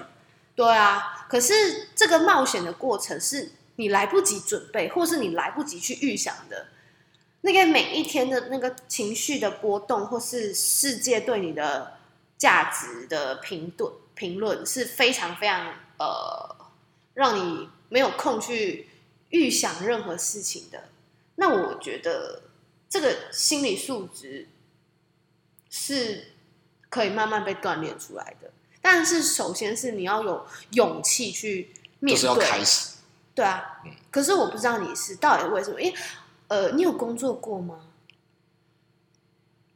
[0.56, 6.68] 对啊，可是这个冒险的过程是你来不及准备，或是你来不及去预想的。
[7.42, 11.98] 那个每一天的那个情绪的波动，或是世界对你的
[12.38, 16.56] 价值的评论，评论是非常非常呃，
[17.14, 18.90] 让你没有空去
[19.30, 20.86] 预想任何事情的。
[21.36, 22.42] 那我觉得
[22.90, 24.48] 这个心理素质
[25.70, 26.34] 是
[26.90, 28.52] 可以慢慢被锻炼出来的，
[28.82, 32.98] 但是首先是你要有勇气去面对，就是要开始。
[33.36, 35.80] 对啊嗯，可是我不知道你是到底为什么？
[35.80, 35.98] 因为
[36.48, 37.82] 呃，你有工作过吗？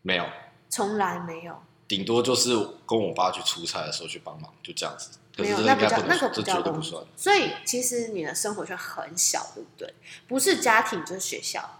[0.01, 0.25] 没有，
[0.67, 2.55] 从来没有，顶多就是
[2.87, 5.09] 跟我爸去出差的时候去帮忙，就这样子。
[5.35, 7.05] 可没有，是那不叫那个该不叫工作。。
[7.15, 9.93] 所以其实你的生活圈很小，对不对？
[10.27, 11.79] 不是家庭就是学校，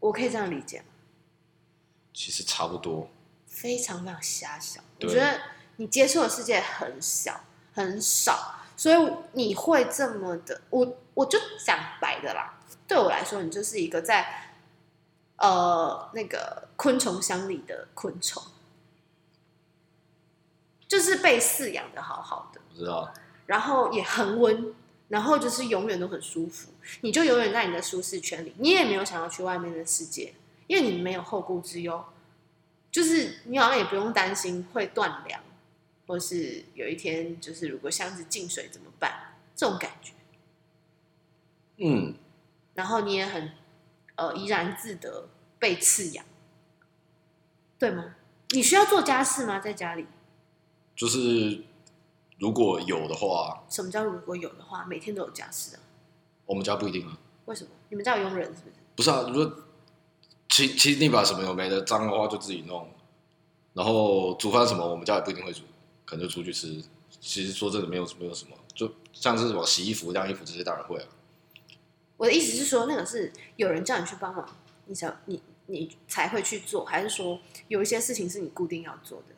[0.00, 0.84] 我可以这样理解吗？
[2.14, 3.08] 其实差不多，
[3.46, 4.80] 非常非常狭小。
[5.00, 5.40] 我觉得
[5.76, 7.40] 你接触的世界很小
[7.72, 14.54] 很少，所以你会这么的，我我就讲白的啦，对我来说，你就是一个在
[15.36, 18.42] 呃那个昆虫箱里的昆虫，
[20.86, 23.12] 就是被饲养的好好的，不知道。
[23.46, 24.74] 然后也恒温，
[25.08, 26.70] 然后就是永远都很舒服，
[27.00, 30.32] 你就永远在你的舒适圈里，你也没有想要去外面的世界，
[30.72, 32.02] 因为你没有后顾之忧，
[32.90, 35.38] 就是你好像也不用担心会断粮，
[36.06, 40.14] 或是有一天就是如果箱子进水怎么办这种感觉，
[41.76, 42.14] 嗯，
[42.72, 43.52] 然后你也很
[44.14, 46.24] 呃怡然自得，被饲养，
[47.78, 48.14] 对吗？
[48.52, 49.60] 你需要做家事吗？
[49.60, 50.06] 在家里？
[50.96, 51.64] 就是
[52.38, 55.82] 如果有的话，什么叫如果有的话，每天都有家事啊？
[56.46, 57.18] 我们家不一定啊。
[57.44, 57.70] 为什么？
[57.90, 58.76] 你们家有佣人是不是？
[58.96, 59.64] 不是啊，如果
[60.52, 62.86] 其其实你把什么有没的脏的话就自己弄，
[63.72, 65.62] 然后煮饭什么我们家也不一定会煮，
[66.04, 66.84] 可能就出去吃。
[67.22, 71.06] 其实说真的没有没有什么，就像是什么洗衣服、晾衣服这些当然会啊。
[72.18, 74.46] 我的意思是说，那个是有人叫你去帮忙，
[74.84, 79.34] 你想你你才会去做，还是说有一些事情是你固定要做的？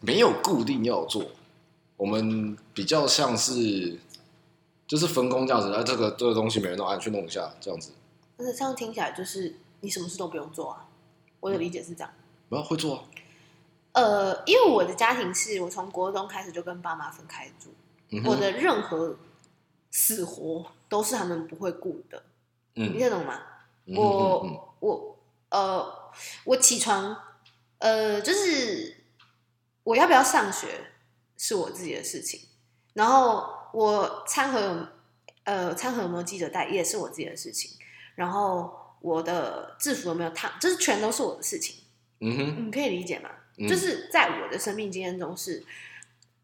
[0.00, 1.30] 没有固定要做，
[1.96, 3.98] 我们比较像是
[4.86, 7.92] 就是分工这样子，啊，这个这个东西每人都按去弄一下这样子。
[8.40, 10.88] 但是这样听起来就是你什么事都不用做啊。
[11.40, 12.10] 我的理解是这样。
[12.48, 13.04] 我要会做啊，
[13.92, 17.74] 呃，因为我的家庭是我从国中开始就跟爸妈分开住，
[18.08, 19.16] 嗯，我的任何
[19.90, 22.22] 死活都是他们不会顾的，
[22.74, 23.42] 你嗯听得懂吗？
[23.84, 25.18] 嗯我、我
[25.50, 26.10] 呃，
[26.44, 27.16] 我起床，
[27.78, 29.04] 呃，就是
[29.82, 30.92] 我要不要上学
[31.36, 32.40] 是我自己的事情，
[32.94, 34.86] 然后我餐盒有
[35.44, 37.79] 呃餐盒有没有记得带也是我自己的事情，
[38.20, 41.84] 然后我的制服有没有烫，这是全都是我的事情，
[42.18, 43.30] 嗯哼，你可以理解吗？
[43.56, 45.64] 嗯就是在我的生命经验中，是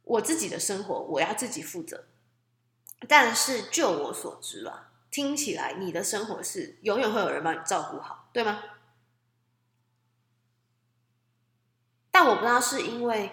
[0.04, 2.06] 我自己的生活，我要自己负责。
[3.06, 8.62] 但是就我所知啊，听起来你的生活是永远会有人帮你照顾好，对吗？
[12.10, 13.30] 但我不知道是因为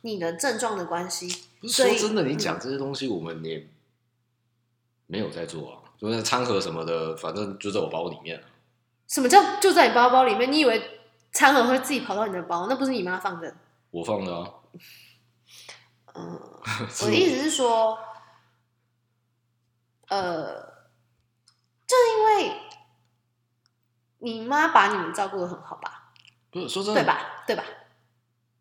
[0.00, 1.28] 你的症状的关系，
[1.62, 3.68] 说真的，你嗯讲这些东西我们也
[5.06, 8.44] 没有在做啊，就是餐盒什么的，反正就在我包里面啊。
[9.08, 10.50] 什么叫就在你包包里面？
[10.50, 11.00] 你以为
[11.32, 12.66] 餐盒会自己跑到你的包？
[12.68, 13.54] 那不是你妈放的。
[13.90, 14.50] 我放的啊，
[16.14, 16.40] 嗯，
[17.02, 17.98] 我的意思是说，
[20.08, 20.54] 呃，
[21.86, 22.60] 就是因为
[24.18, 26.12] 你妈把你们照顾的很好吧，
[26.50, 27.06] 不是说真的，对？
[27.06, 27.44] 吧？
[27.46, 27.64] 对吧？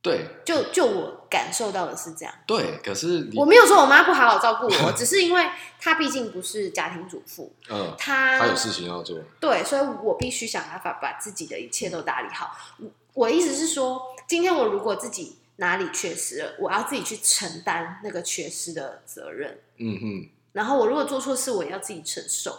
[0.05, 2.31] 对就就我感受到的是这样。
[2.45, 12.55] 对，可是我没有说我妈不好好照顾我，只是因为她毕竟不是家庭主妇，嗯，她她有事情要做，对，所以我必须想办法把自己的一切都打理好。
[12.77, 19.59] 我我的意思是说，今天我如果自己哪里缺失了，我要自己去承担那个缺失的责任。
[19.77, 22.55] 嗯哼，然后我如果做错事，我也要自己承受，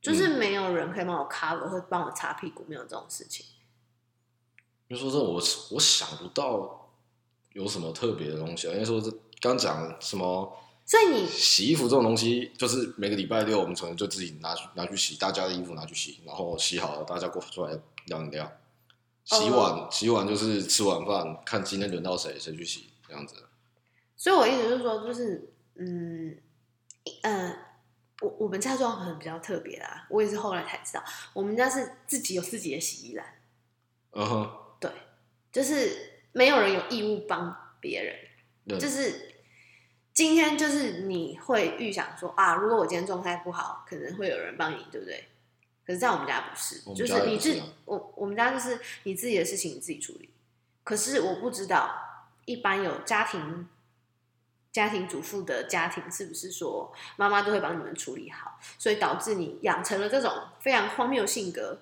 [0.00, 3.44] 就是嗯没有人可以帮我 cover 或帮我擦屁股，没有这种事情。
[4.88, 6.83] 就说这我我想不到
[7.54, 18.52] 有什么特别的东西啊，因为说这刚讲什么所以你洗衣服这种东西，就是每个礼拜六我们可能就自己拿去拿去洗，大家的衣服拿去洗，然后洗好了大家过出来晾一晾。
[19.24, 23.36] 洗碗、洗碗就是吃完饭，看今天轮到谁谁去洗这样子。
[24.16, 26.36] 所以我意思就是说，就是嗯
[27.22, 27.56] 嗯，
[28.20, 33.26] 我我们家状况可能比较特别啦，我也是后来才知道，我们家是自己有自己的洗衣篮，
[34.12, 34.90] 嗯哼，对，
[35.50, 38.16] 就是没有人有义务帮别人，
[38.66, 39.34] 对，就是
[40.12, 45.28] 今天就是你会预想说啊，如果我今天状态不好，可能会有人帮你，对不对？
[45.86, 50.28] 可是在我们家不是，就是你自我我们家就是你自己的事情你自己处理。
[50.82, 51.94] 可是我不知道，
[52.46, 53.68] 一般有家庭
[54.72, 61.80] 家庭主妇的家庭是不是说妈妈都会帮你们处理好，所以导致你养成了这种非常荒谬性格。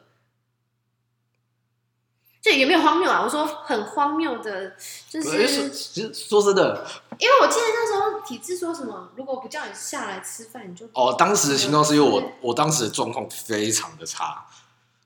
[2.42, 4.74] 这也没有荒谬啊，我说很荒谬的，
[5.08, 6.84] 就是其实说真的，
[7.16, 14.44] 因为我记得那时候体制说什么，如果不叫你下来吃饭，你就哦，当时的情况是因为我我当时的状况非常的差，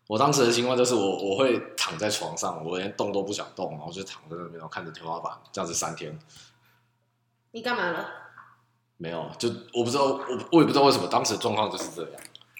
[0.06, 6.18] 我当时的情况就是我我会躺在床上，我连动都不想动，然后就躺在那边，然后看着天花板，这样子三天
[7.50, 8.08] 你干嘛了
[8.96, 12.12] 没有，就我不知道我我也不知道为什么当时的状况就是这样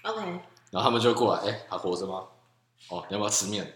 [0.03, 0.21] ，？OK，
[0.71, 2.25] 然后他们就过来，哎、还活着吗？
[2.91, 3.75] 哦，你要不要吃面？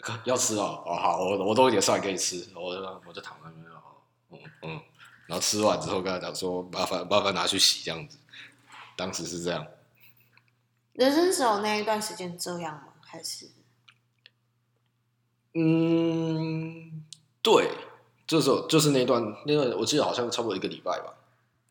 [0.00, 3.82] 可要吃哦，哦好，我我都有点上来给你吃，我就我就躺在那边，哦，
[4.30, 4.80] 嗯嗯，
[5.26, 8.18] 然后吃完之后跟他讲说，麻烦麻烦拿去洗这样子，
[8.96, 9.66] 当时是这样。
[10.92, 12.94] 人生只有那一段时间这样吗？
[13.00, 13.50] 还是
[15.54, 17.04] 嗯，
[17.42, 17.70] 对，
[18.26, 21.14] 这时候就是那段那段，我记得好像差不多一个礼拜吧。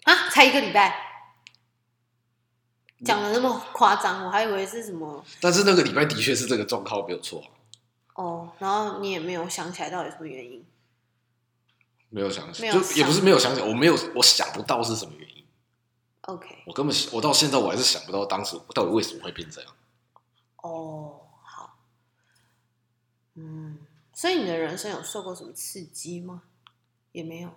[0.03, 0.29] 啊？
[0.29, 0.95] 才一个礼拜，
[3.05, 7.43] 讲的那么夸张，我还以为是什么但是那个礼拜的确是这个状况没有错，
[8.17, 10.65] 哦，然后你也没有想起来到底什么原因。
[12.09, 15.45] 没有想起，没有就也不是没有想起，我没有，我想不到是什么原因。
[16.21, 19.73] OK，我根本我到现在我还是想不到当时到底为什么会变这样。
[20.57, 21.77] 哦，好，
[23.35, 23.77] 嗯，
[24.13, 26.43] 所以你的人生有受过什么刺激吗？
[27.11, 27.51] 也没有。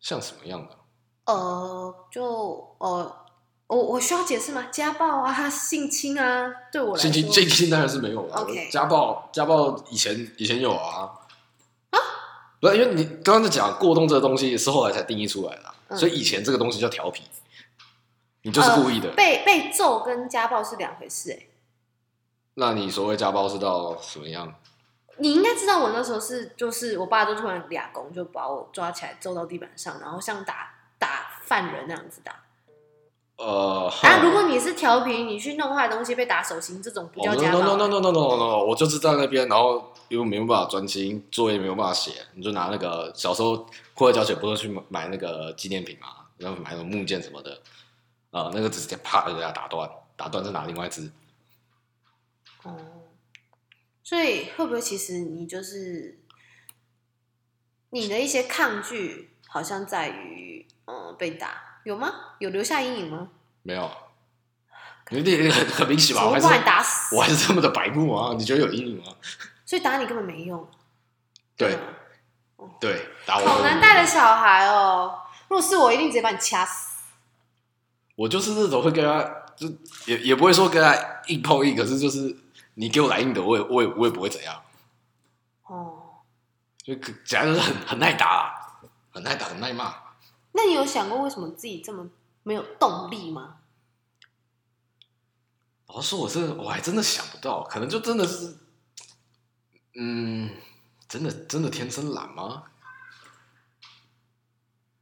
[0.00, 0.78] 像什么样的？
[1.24, 3.21] 呃，就呃，
[3.74, 4.66] 我我需要解释吗？
[4.70, 8.36] 家暴啊，性侵啊，对我来说，性侵性侵当然是没有了。
[8.36, 11.10] OK 家暴家暴以前以前有啊。
[11.90, 11.98] 啊？
[12.60, 17.22] 不是，因为你刚刚在讲过动这个东西是后来才定义出来的啊、嗯所以以前这个东西叫调皮，
[18.42, 19.08] 你就是故意的。
[19.08, 21.48] 呃被被揍跟家暴是两回事、欸，
[22.54, 24.54] 那你所谓家暴是到什么样？
[25.16, 32.34] 你应该知道，我那时候是就是我爸就突然俩公就把我抓起来揍到地板上，然后像打打犯人那样子打。
[33.44, 37.76] 呃，啊，如果你是调皮，你去弄坏东西被打手心，这种不叫哦家 no 暴。
[37.76, 43.66] no no no no no no no，我就是在那边，然后又没有办法专心，作业没有办法写，你就拿那个小时候
[43.96, 47.60] 课外教学不是去买买那个纪念品嘛，然后买那种木剑什么的，
[48.30, 51.10] 啊、那个直接啪就给它打断，打断再拿另外一只。
[52.62, 52.76] 哦，
[54.04, 56.20] 所以会不会其实你就是
[57.90, 62.12] 你的一些抗拒，好像在于嗯、呃被打，有吗？
[62.38, 63.28] 有留下阴影吗？
[63.62, 63.90] 没有，
[65.10, 66.24] 你你很很明显吧？
[66.26, 67.14] 我还打死？
[67.14, 68.34] 我还是这么的白目啊？
[68.36, 69.12] 你觉得有阴影吗？
[69.64, 70.68] 所以打你根本没用。
[71.56, 71.82] 对吗
[72.80, 73.46] 对，打我。
[73.46, 75.18] 好难带的小孩哦。
[75.48, 77.02] 如果是我，一定直接把你掐死。
[78.14, 79.22] 我就是那种会跟他，
[79.56, 79.68] 就
[80.06, 80.94] 也也不会说跟他
[81.26, 82.36] 硬碰硬，可是就是
[82.74, 84.62] 你给我来硬的，我也我也我也不会怎样，
[85.66, 86.02] 哦，
[86.82, 88.52] 就可简直就是很很耐打啊，
[89.12, 89.94] 很耐打，很耐骂。
[90.52, 92.08] 那你有想过为什么自己这么
[92.42, 93.58] 没有动力吗？
[95.86, 98.56] 老实说，我真的我还真的想不到，可能就真的是，
[99.94, 100.50] 嗯，
[101.08, 102.64] 真的真的天生懒吗？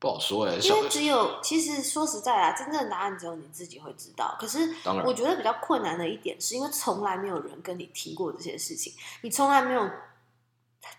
[0.01, 4.35] 不好说哎、小因为只有，其实说实在啊，真正的答案只有你自己会知道。
[4.41, 4.75] 可是
[5.05, 9.91] 我觉得比较困难的一点，是因为从来没有人跟你提过这些事情，你从来没有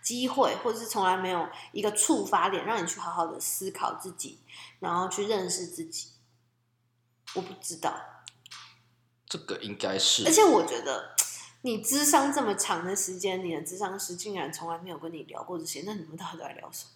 [0.02, 4.40] 机会，或者是从来没有一个触发点，让你去好好的思考自己，
[4.80, 6.10] 然后去认识自己。
[7.36, 7.94] 我不知道，
[9.26, 11.16] 这个应该是而且我觉得
[11.62, 16.92] 你智商这么长的时间，你的智商师竟然从来没有跟你聊过这些，那你们到底都在聊什么？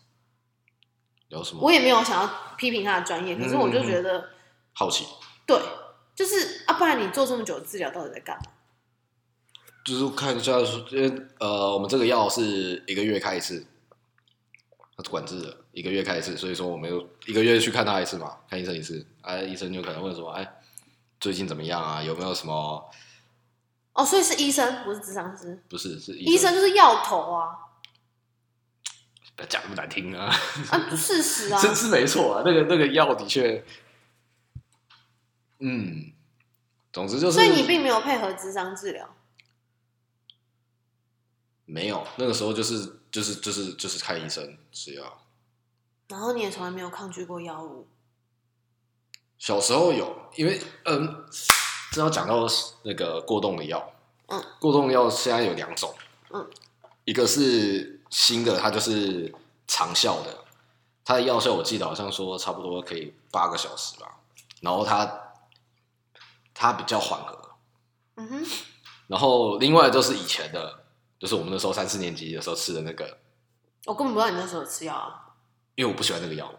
[1.30, 4.30] 聊什么我也没有想要批评他的专业，可是我就觉得。
[4.74, 5.06] 好奇，
[5.46, 5.58] 对，
[6.14, 8.52] 就是啊，不然你做这么久的治疗到底在干嘛？
[9.86, 13.64] 就是看一下说，因为呃，我们这个药是一个月开一次，
[14.98, 20.56] 它是管制的，一个月开一次，所以说我们又一个月去看他一次嘛，看医生一次，哎，医生就可能问说，哎，
[21.20, 22.02] 最近怎么样啊？
[22.02, 22.90] 有没有什么？
[23.94, 25.64] 哦，所以是医生，不是智商师。
[25.70, 27.56] 不是，是医生就是药头啊，
[29.36, 30.26] 不要讲那么难听啊，
[30.72, 31.62] 啊，就事实啊。
[31.62, 33.64] 真是没错啊，那个那个药的确，
[35.60, 36.12] 嗯，
[36.92, 39.15] 总之就是，所以你并没有配合智商治疗。
[41.66, 45.22] 没有那个时候就是就是就是就是看医生吃药。
[46.08, 47.88] 然后你也从来没有抗拒过药物，
[49.40, 51.26] 小时候有，因为嗯，
[51.92, 52.48] 这要讲到
[52.84, 53.92] 那个过动的药，
[54.28, 55.96] 嗯，过动药现在有两种，
[56.30, 56.48] 嗯，
[57.06, 59.34] 一个是新的，它就是
[59.66, 60.46] 长效的，
[61.04, 64.20] 它的药效我记得好像说差不多可以八个小时吧，
[64.62, 65.34] 然后它
[66.54, 67.50] 它比较缓和，
[68.18, 68.48] 嗯哼，
[69.08, 70.85] 然后另外就是以前的，
[71.20, 73.18] 就是我们那时候三四年级的时候吃的那个，
[73.86, 75.34] 我根本不知道你那时候有吃药啊，
[75.76, 76.54] 因为我不喜欢那个药，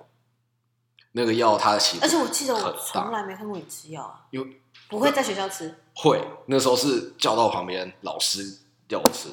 [1.12, 5.74] 那个药它其实而且我记得我很从大，来没看过你吃药啊，因为不会在学校吃。
[5.94, 9.28] 会那时候是叫到旁边老师要我吃，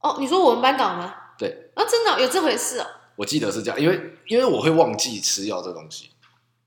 [0.00, 1.14] 哦，你说我们班长吗？
[1.38, 2.86] 对啊，真的哦、有这回事哦。
[3.16, 6.10] 我记得是这样，因为因为我会忘记吃药这东西，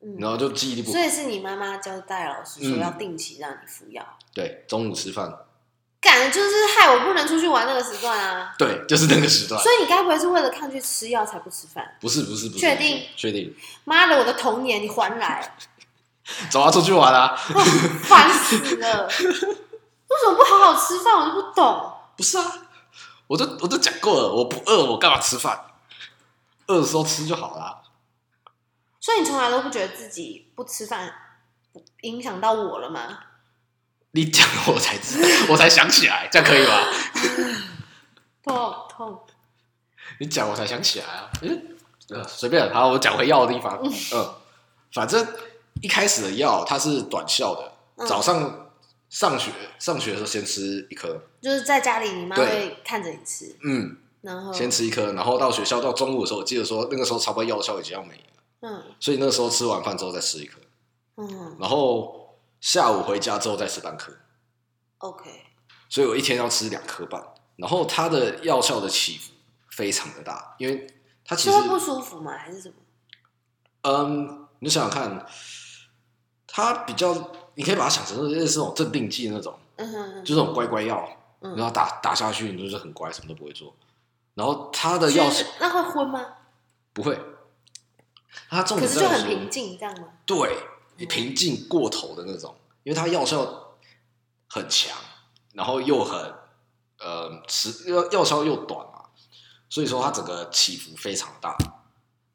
[0.01, 5.35] 嗯，然后就记忆力不所以是你妈妈交代老师说嗯要定期让你服药，对，中午吃饭，
[6.03, 8.53] 感就是害我不能出去玩那个时段啊。
[8.57, 11.95] 对，就是那个时段，所以你该不会是为了抗拒吃药才不吃饭？
[12.01, 15.57] 不是不是不是，确定确定，妈的，我的童年你还来，
[16.51, 17.33] 走啊，出去玩啊，
[18.03, 19.07] 烦死了！
[19.09, 21.15] 为什么不好好吃饭？
[21.15, 21.93] 我就不懂。
[22.15, 22.43] 不是啊，
[23.27, 25.59] 我都我都讲过了，我不饿，我干嘛吃饭？
[26.67, 27.81] 饿的时候吃就好啦。
[28.99, 31.13] 所以你从来都不觉得自己不吃饭
[32.01, 33.19] 影响到我了吗？
[34.15, 36.87] 你讲我才知道，我才想起来，这样可以吗？
[38.43, 39.19] 痛痛，
[40.19, 41.77] 你讲我才想起来啊，嗯，
[42.09, 44.33] 呃，随便，好，我讲回药的地方，嗯，
[44.93, 45.25] 反正
[45.81, 48.69] 一开始的药它是短效的，嗯早上
[49.09, 58.21] 上学上学的时候先吃一颗，就是在家里，你妈对会看着你吃，嗯，然后先吃一颗，然后到学校到中午的时候，我记得说那个时候差不多药效已经要没了，
[58.61, 60.59] 嗯，所以那个时候吃完饭之后再吃一颗，
[61.17, 61.55] 嗯。
[61.59, 62.22] 然后
[62.63, 64.13] 下午回家之后再吃半颗
[64.99, 65.29] ，，OK，
[65.89, 67.21] 所以我一天要吃两颗半。
[67.57, 69.33] 然后它的药效的起伏
[69.69, 70.87] 非常的大，因为
[71.25, 72.31] 它其实不舒服吗？
[72.37, 72.75] 还是什么？
[73.81, 75.25] 嗯，你想想看，
[76.47, 77.13] 它比较，
[77.55, 81.05] 你可以把它想成类似那种镇定剂那种，嗯哼，就是那种乖乖药，
[81.41, 83.75] 嗯然后打打下去，你就是很乖，什么都不会做。
[84.35, 86.25] 然后它的药是那会昏吗？
[86.93, 87.19] 不会，
[88.49, 90.07] 它重可是就很点在于说平静，这样吗？
[90.25, 90.57] 对，
[90.97, 93.75] 你平静过头的那种，因为他药效
[94.47, 94.97] 很强，
[95.53, 96.33] 然后又很
[96.99, 99.05] 呃时药药效又短嘛，
[99.69, 101.57] 所以说它整个起伏非常大。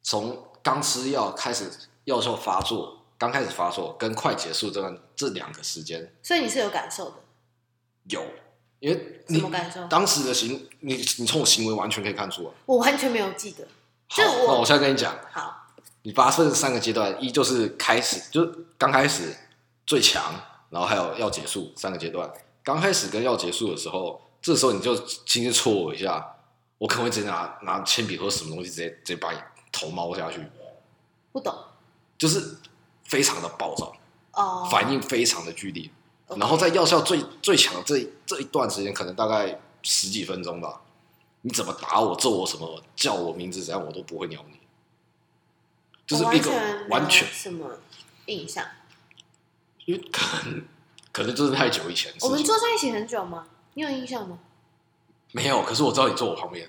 [0.03, 1.69] 从刚吃药开始
[2.05, 7.15] 药效发作，刚开始发作跟快结束这段这两个时间所以你是有感受的，
[8.05, 8.25] 有，
[8.79, 9.87] 因为什你么感受？
[9.87, 12.51] 当时的行你你从我行为完全可以看出来。
[12.65, 13.67] 我完全没有记得。
[14.07, 15.58] 好，就我那我现在跟你讲，好，
[16.09, 19.31] 你把它分成三个阶段，一就是开始，就是刚开始
[19.85, 20.33] 最强，
[20.71, 22.27] 然后还有要结束三个阶段。
[22.63, 26.35] 刚开始跟要结束的时候，这时候你就轻轻戳我一下，
[26.79, 29.37] 我可能会直接拿拿铅笔或者什么东西直接直接把你
[29.71, 30.41] 头猫下去，
[31.31, 31.53] 不懂
[32.17, 32.57] 就是
[33.03, 33.95] 非常的暴躁，
[34.31, 34.67] 哦。
[34.71, 35.87] 反应非常的剧烈。
[36.37, 40.81] 然后在药效最最强的这这一段时间，可能大概十几分钟吧，
[41.41, 44.58] 你怎么打我、揍我、什么叫我名字怎样，我都不会鸟你，
[46.09, 46.51] 就是一个
[46.89, 47.79] 完全什么
[48.25, 48.65] 印象。
[49.85, 50.63] 因为可能
[51.11, 53.45] 可能就是太久以前我们，坐在一起很久吗？
[53.75, 54.39] 你有印象吗？
[55.31, 55.61] 没有。
[55.61, 56.67] 可是我知道你坐我旁边，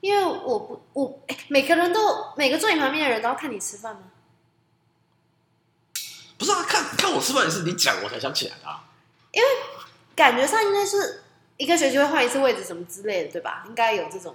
[0.00, 4.02] 因为我不我、诶每个人都每个坐你旁边的人都要看你吃饭吗？
[6.36, 6.64] 不是啊？
[6.64, 8.84] 看看我吃饭也是你讲我才想起来的、啊。
[10.16, 11.22] 感觉上应该是
[11.56, 13.62] 一个学期会换一次位置什么之类的，对吧？
[13.68, 14.34] 应该有这种。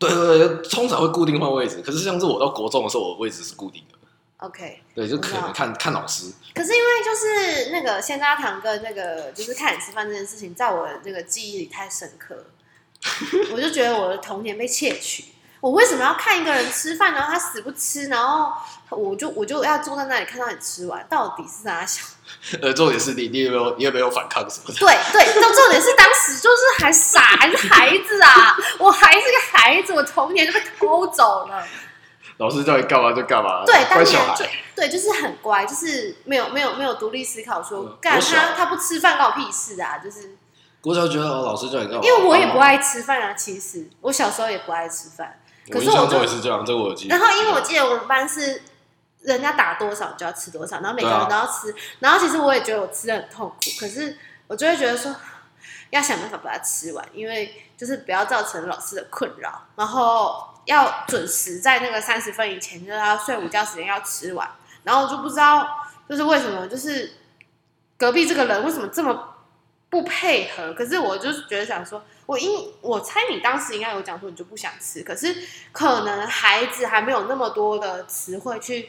[0.00, 1.80] 对对对，通常会固定换位置。
[1.86, 3.98] 可是像是我到国中的时候，我的位置是固定的。
[4.38, 6.32] OK，对，就可能看看老师。
[6.54, 12.44] 可是因为就是那个鲜渣糖跟那个就是看你吃饭这件事情，在我的那个记忆里太深刻了，
[13.52, 15.24] 我就觉得我的童年被窃取。
[15.60, 18.50] 我为什么要看一个人吃饭，然后他死不吃，然后
[18.88, 22.04] 我就我就要坐在那里看到你吃完，到底是哪想？
[22.62, 24.74] 呃，重点是你你有没有你有没有反抗什么的？
[24.74, 31.62] 对对，重重点是当时就是还傻，还是孩子啊， 我还是个孩子，我童年就被偷走了。
[32.38, 34.50] 老师叫你干嘛就干嘛，对，当年就孩。
[34.74, 40.36] 对，就是很乖，就是没有没有没有独立思考说嗯，干他他不吃饭关我屁事啊，就是
[40.80, 42.00] 国小觉得哦老师叫你干嘛？
[42.02, 42.58] 因为我也不。
[42.58, 45.39] 爱吃饭啊，其实我小时候也不爱吃饭，
[45.70, 47.16] 可是我也是这样，这个我有记得。
[47.16, 48.62] 然后因为我记得我们班是
[49.22, 54.16] 人家打多少就要吃多少，然后每个人都要吃，然后其实我也觉得我吃的很痛苦，可是
[54.46, 55.14] 我就会觉得说
[55.90, 64.48] 要想办法把它吃完，因为就是不要造成老师的困扰，然后要准时在那个三十分以前就是要睡午觉时间要吃完，
[64.84, 65.68] 然后我就不知道
[66.08, 67.12] 就是为什么就是
[67.96, 69.36] 隔壁这个人为什么这么
[69.88, 75.36] 不配合，可是我就是觉得想说，我应我猜你当时应该有讲说你就不想吃，可是
[75.72, 78.88] 可能孩子还没有那么多的词汇去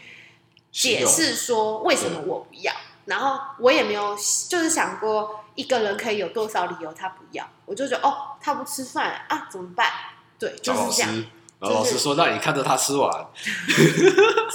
[0.71, 2.71] 解释说为什么我不要，
[3.05, 4.15] 然后我也没有
[4.47, 9.89] 就是想过一个人可以有多少理由他不要，我就觉得哦他不吃饭啊怎么办？
[10.37, 11.25] 对，就是这样，
[11.59, 13.09] 然后老师说：“让你看着他吃完。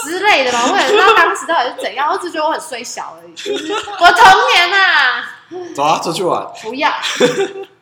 [0.04, 3.32] 之类的吧，我也不知道当时到底是怎样，我只觉得我很衰小而已，
[3.98, 5.32] 我童年啊。”
[5.74, 6.44] 走啊，出去玩。
[6.62, 6.90] 不要，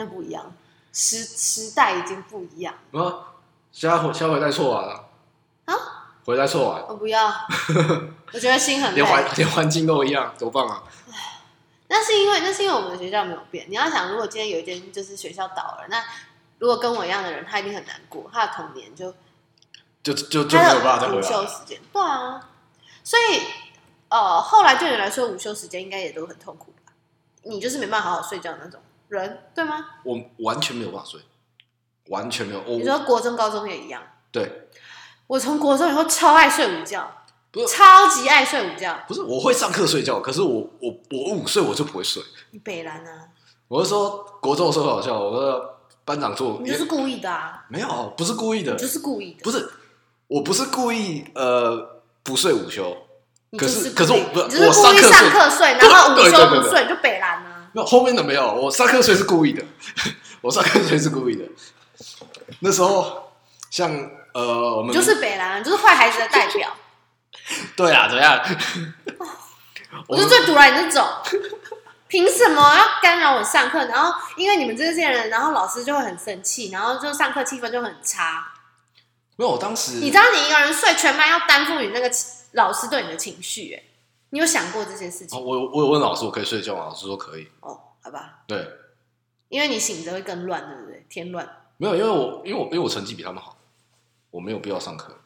[0.00, 0.50] 那不一样，
[0.94, 2.72] 时时代已经不一样。
[2.92, 3.36] 啊，
[3.70, 5.10] 现在回下回来错完了
[5.66, 5.74] 啊，
[6.24, 7.26] 回来错完，我不要，
[8.32, 9.06] 我觉得心很累连。
[9.06, 10.82] 环连环境都一样，多棒啊！
[11.88, 13.66] 那是因为那是因为我们的学校没有变。
[13.68, 16.02] 你要想，如果今天有一间就是学校倒了，那
[16.58, 19.12] 如果跟我一样的人，他一定很难过，他的童年就
[20.02, 21.44] 就就就没有办法再回午休。
[21.46, 22.48] 时间，对啊。
[23.04, 23.42] 所以
[24.08, 26.92] 呃，后来对你来说，午休时间应该也都很痛苦吧？
[27.42, 28.80] 你就是没办法好好睡觉那种
[29.10, 29.84] 人，对吗？
[30.04, 31.20] 我完全没有办法睡，
[32.08, 32.62] 完全没有。
[32.66, 34.02] 你我说国中、高中也一样。
[34.32, 34.68] 对，
[35.26, 37.10] 我从国中以后超爱睡午觉，
[37.50, 39.00] 不是超级爱睡午觉。
[39.08, 42.22] 不是我会上课睡觉，可是我我我午睡我就不会睡。
[42.52, 43.28] 你北兰啊，
[43.68, 49.68] 我是说国中的时候很好笑，我说班长做你就是故意的啊，没有，不是故意的你，就是故意的，不是
[50.28, 52.96] 我不是故意呃不睡午休，
[53.58, 57.59] 可是可是我不是我故意上上课睡 然后午休不睡，就北兰啊。
[57.72, 59.64] 没有后面的没有，我上课睡是故意的，
[60.42, 61.44] 我上课睡是故意的。
[62.60, 63.32] 那时候
[63.70, 63.90] 像
[64.34, 66.76] 呃我们就是北兰就是坏孩子的代表。
[67.76, 68.40] 对啊，怎么样？
[70.06, 71.04] 我就最毒辣你这种，
[72.06, 73.84] 凭什么要干扰我上课？
[73.86, 78.52] 然后因为你们这些人，然后老师就会很生气，然后就上课气氛就很差。
[79.36, 82.10] 没有，我当时你知道你一个人睡，全班要担负你那个
[82.52, 83.82] 老师对你的情绪，哎，
[84.30, 85.44] 你有想过这些事哦情？
[85.44, 86.84] 我有我有问老师，我可以睡觉吗？
[86.86, 87.48] 老师说可以。
[87.60, 88.66] 哦，好吧，对，
[89.48, 91.04] 因为你醒着会更乱，对不对？
[91.08, 91.48] 添乱。
[91.76, 93.56] 没有，因为我因为我因为我成绩比他们好，
[94.30, 95.18] 我没有必要上课。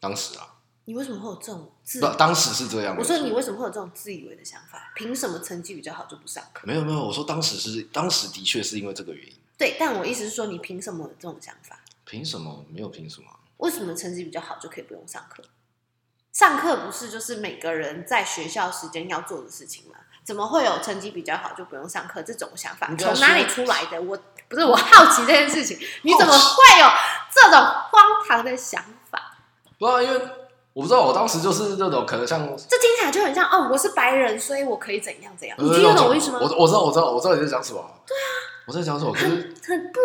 [0.00, 2.00] 当时啊，你为什么会有这种自？
[2.00, 2.96] 不，当时是这样。
[2.98, 4.92] 我说你为什么会有这种自以为的想法？
[4.96, 6.66] 凭什么成绩比较好就不上课？
[6.66, 9.32] 没有没有，我说当时是当时的确是因为这个原因。
[9.56, 11.80] 对，但我意思是说，你凭什么有这种想法？
[12.04, 12.64] 凭什么？
[12.68, 13.28] 没有凭什么？
[13.58, 15.42] 为什么成绩比较好就可以不用上课？
[16.32, 19.96] 上课不是就是每个人在学校时间要做的事情吗？
[20.24, 22.88] 怎么会有成绩比较好就不用上课这种想法？
[22.90, 24.00] 你从哪里出来的？
[24.00, 24.16] 我
[24.48, 26.86] 不是我好奇这件事情，你怎么会有
[27.34, 29.36] 这种荒唐的想法？
[29.78, 30.20] 不知道，因为
[30.72, 35.56] 我不知道，我当时就是那种可能像这听起来就很像哦，我是白人，所以我可以怎样怎样。
[35.60, 36.38] 你呃听得懂我意思吗？
[36.40, 37.84] 我我知道，我知道，我知道你在讲什么。
[38.06, 38.24] 对啊，
[38.68, 39.12] 我在讲什么？
[39.12, 40.00] 可是很不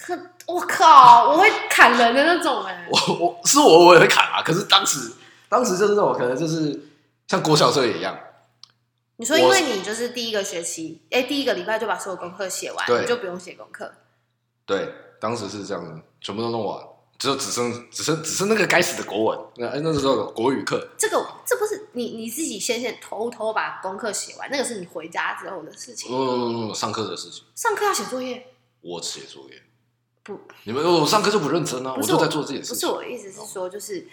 [0.00, 4.42] 很，我靠，我会砍人的那种哎、我我是我我也会砍啊。
[4.44, 5.10] 可是当时
[5.52, 6.80] 当时就是那种可能就是
[7.28, 8.18] 像郭小队一样，
[9.16, 13.02] 你说，因为你就是第一个学期，哎、第一个礼拜就把所有功课写完，对。
[13.02, 13.92] 你就不用写功课。
[14.64, 14.90] 对，
[15.20, 16.82] 当时是这样，全部都弄完，
[17.18, 26.10] 只有只剩只剩只剩那个该死的国文，那哎那时候有国语课，这个这不是你你自己先先偷偷把功课写完，那个是你回家之后的事情。
[26.10, 28.46] 嗯，上课的事情，上课要写作业，
[28.80, 29.62] 我写作业，
[30.22, 30.40] 不。
[30.64, 32.74] 你们我上课就不认真啊，我我就在做自己的事情。
[32.74, 34.08] 不是我的意思是说，就是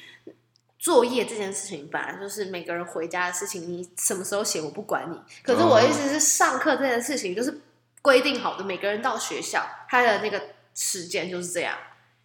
[0.80, 5.20] 作业这件事情本来就是每个人回家的事情，你什么时候写我不管你。
[5.44, 7.62] 可是我的意思是，上课这件事情就是
[8.02, 10.42] 规定好的，每个人到学校他的那个
[10.74, 11.78] 时间就是这样。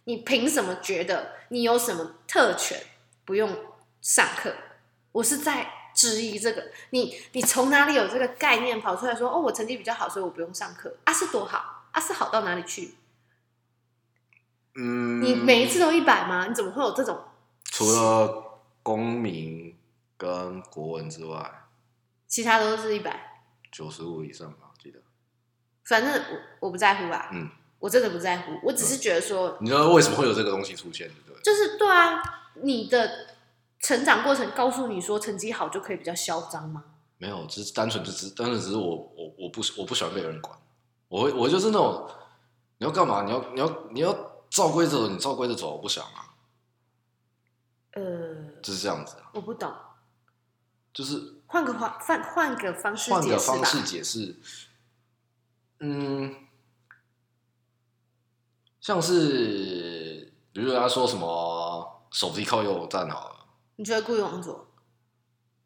[0.05, 2.79] 你凭什么觉得你有什么特权
[3.25, 3.53] 不用
[4.01, 4.53] 上课？
[5.11, 6.63] 我是在质疑这个。
[6.91, 11.11] 你你从哪里有这个概念跑出来说哦，我成绩比较好，所以我不用上课啊？
[11.11, 11.99] 是多好啊？
[11.99, 12.95] 是好到哪里去？
[14.75, 16.45] 嗯，你每一次都一百吗？
[16.47, 17.19] 你怎么会有这种？
[17.63, 18.44] 除了
[18.85, 19.75] 公民
[20.15, 21.63] 跟国文之外，
[22.27, 24.99] 其他都是一百，九十五以上吧，我记得。
[25.83, 31.41] 反正我我不在乎吧，嗯，我真的不在乎，我只是觉得说，你知道为什么会有这个东西出现，对不对？
[31.41, 32.21] 就是对啊，
[32.61, 33.29] 你的
[33.79, 36.83] 成长过程告诉你说成绩好就可以比较嚣张吗？
[37.17, 40.55] 没有，只是单纯只是单纯只是我我我不我不喜欢被人管，
[41.07, 42.07] 我会我就是那种
[42.77, 44.13] 你要干嘛，你要你要你要
[44.51, 46.34] 照规则，你照规则走，我不想啊，
[47.95, 49.73] 呃，就是这样子啊，我不懂，
[50.93, 53.37] 就是换个话换换个方式换个。
[53.37, 54.35] 方式解释，
[55.79, 56.35] 嗯，
[58.79, 63.35] 像是比如说他说什么手机靠右站好了。
[63.77, 64.67] 你觉得故意往左？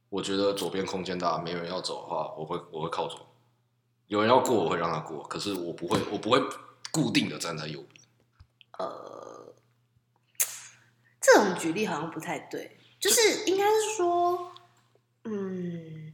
[0.10, 3.28] 我觉得左边空间大，没有人要走的话，我会我会靠左。
[4.08, 6.42] 有人要过，我会让他过，可是我不会，我不会
[6.92, 8.04] 固定的站在右边。
[8.80, 9.29] 呃，
[11.22, 14.52] 这种举例好像不太对，就是应该是说，
[15.26, 16.14] 嗯，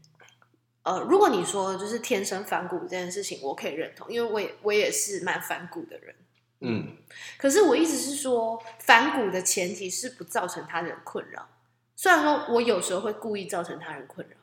[0.83, 6.15] 呃，如果你说就是天生反骨这件事情，我可以认同，因为我也我也是蛮反骨的人。
[6.61, 6.97] 嗯，
[7.37, 11.47] 可是我意思是说，反骨的前提是不造成他人困扰。
[11.95, 14.35] 虽然说我有时候会故意造成他人困扰，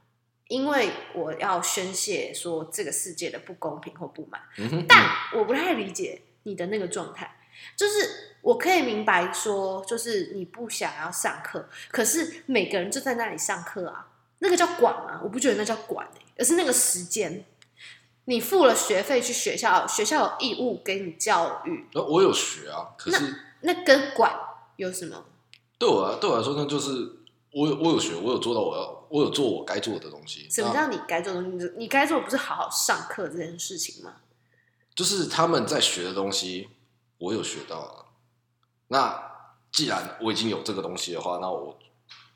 [0.49, 4.41] 因为我要宣泄说这个世界的不公平或不满。
[4.59, 7.39] 嗯，但我不太理解你的那个状态，
[7.77, 14.09] 就是我可以明白说，就是你不想要上课，可是每个人就在那里上课啊，
[14.41, 15.21] 那个叫管啊？
[15.23, 17.45] 我不觉得那叫管、欸、而是那个时间，
[18.25, 24.35] 你付了学费去学校，学校有义务给你教育，呃我有学啊，可是那跟管
[24.75, 25.25] 有什么？
[25.79, 26.91] 对我来对我来说，那就是
[27.53, 30.49] 我有我有学，我有做到我要，我有做我该做的东西。
[30.51, 31.73] 什么叫你该做的东西？
[31.77, 34.17] 你该做的不是好好上课这件事情吗？
[34.97, 36.69] 就是他们在学的东西，
[37.19, 38.07] 我有学到了。
[38.93, 39.19] 那
[39.73, 41.79] 既然我已经有这个东西的话，那我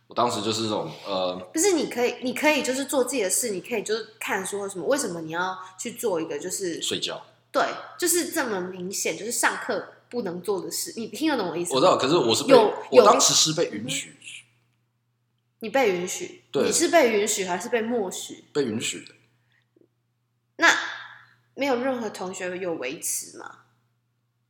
[0.07, 7.23] 我当时就是这种呃，不是，你可以，你可以就是做自己的事，你可以就是看书或什么，为什么你要去做一个就是睡觉。
[7.53, 7.63] 对，
[7.99, 11.77] 就是这么明显，就是上课不能做的事，你听得懂我意思吗？
[11.77, 14.17] 我知道，可是我是被有有我当时是被允许
[15.59, 18.45] 你被允许，对你是被允许还是被默许？
[18.55, 19.13] 被允许的。
[20.57, 20.69] 那
[21.55, 23.59] 没有任何同学有维持吗？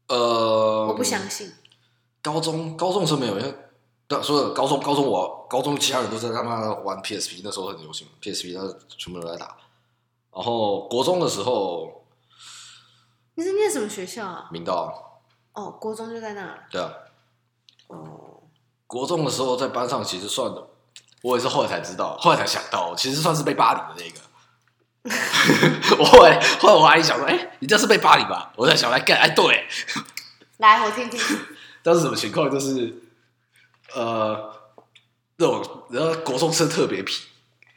[0.07, 1.53] 呃，我不相信。
[2.27, 3.55] 高中高中是没有，因为
[4.09, 8.69] 对说的高中高中我高中其他人都在他妈玩 PSP，那时候很流行 PSP，那
[8.99, 9.57] 全部都在打。
[10.35, 12.05] 然后国中的时候，
[13.37, 14.49] 你是念什么学校啊？
[14.51, 15.21] 明道
[15.53, 16.59] 哦，国中就在那了。
[16.69, 16.91] 对啊，
[17.87, 18.43] 哦，
[18.89, 20.67] 国中的时候在班上其实算的，
[21.23, 24.27] 我也是后来才知道，后来才想到，其实算是被霸凌的那个。
[26.01, 28.53] 我后来后来我阿姨想说，哎、你这是被霸凌吧？
[28.57, 29.65] 我在想来干，哎，对，
[30.57, 31.21] 来，我听听。
[31.87, 32.51] 当时什么情况？
[32.51, 32.93] 就是
[33.95, 34.53] 呃，
[35.37, 37.23] 那种然后国中生特别皮，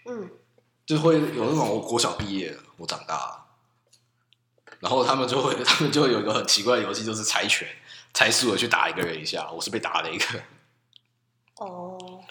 [0.06, 0.32] 嗯，
[0.84, 3.46] 就会有那种我国小毕业了，我长大了，
[4.80, 7.68] 然后他们就会 他们就会有一个很奇怪的游戏，就是猜拳，
[8.12, 10.42] 猜输了去打一个人一下，我是被打的一个，
[11.58, 12.24] 哦，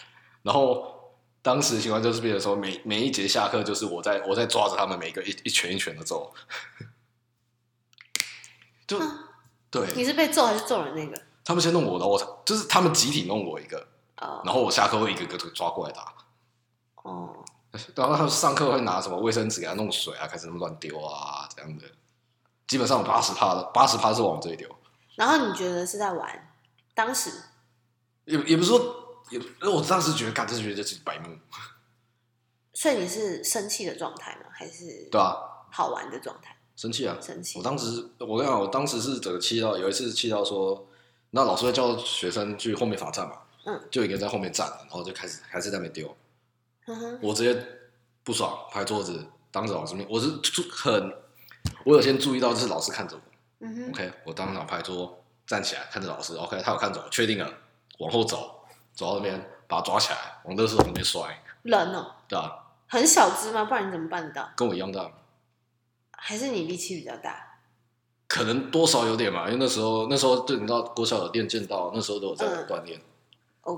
[0.43, 6.33] 然后当时的情况就是变成说每每一节下课就是我在我在抓着他们每个一一拳一拳的揍，
[8.85, 9.19] 就嗯
[9.71, 9.87] 对。
[9.95, 11.28] 你是被揍还是揍人那个？
[11.43, 13.79] 他们先弄我，然后我就是他们集体弄我一个，
[14.17, 16.13] 哦然后我下课会一个个抓过来打。
[17.03, 17.43] 哦，
[17.95, 21.85] 然后他们上课会拿什么卫生纸给他弄水啊，开始乱丢啊，这样的。
[22.67, 24.69] 基本上八十趴的八十趴是往这里丢，
[25.15, 26.53] 然后你觉得是在玩？
[26.93, 27.31] 当时
[28.25, 28.79] 也也不是说，
[29.31, 31.35] 也因为我当时觉得，干，就是觉得自己白目，
[32.73, 34.51] 所以你是生气的状态吗？
[34.51, 35.35] 还是对啊，
[35.71, 36.55] 好玩的状态？
[36.75, 37.17] 生气啊！
[37.19, 37.63] 生气我。
[37.63, 40.87] 当时我跟你讲，我当时是整个气到，有一次气到说，
[41.31, 46.15] 那老师会叫学生去后面罚站嘛，嗯，就一个人在后面站，然后就开始还是在那边丢，
[46.87, 47.63] 嗯哼，我直接
[48.23, 51.13] 不爽，拍桌子，当着老师面，我是注很，
[51.83, 53.21] 我有先注意到，就是老师看着我。
[53.59, 56.35] 嗯哼，OK，我当场拍桌，站起来看着老师。
[56.35, 57.53] OK，他有看着我，确定了，
[57.99, 62.49] 往后走，走到那边把他抓起来，往垃圾桶那边摔，人哦，对啊、
[62.87, 63.65] 很小只吗？
[63.65, 64.49] 不然你怎么办得到？
[64.55, 65.11] 跟我一样大，
[66.11, 67.48] 还是你力气比较大？
[68.29, 72.65] 可能多少有点嘛，因为那时候那时候对你知道国小有练剑道，那时候都有在嗯。
[72.65, 73.01] 锻炼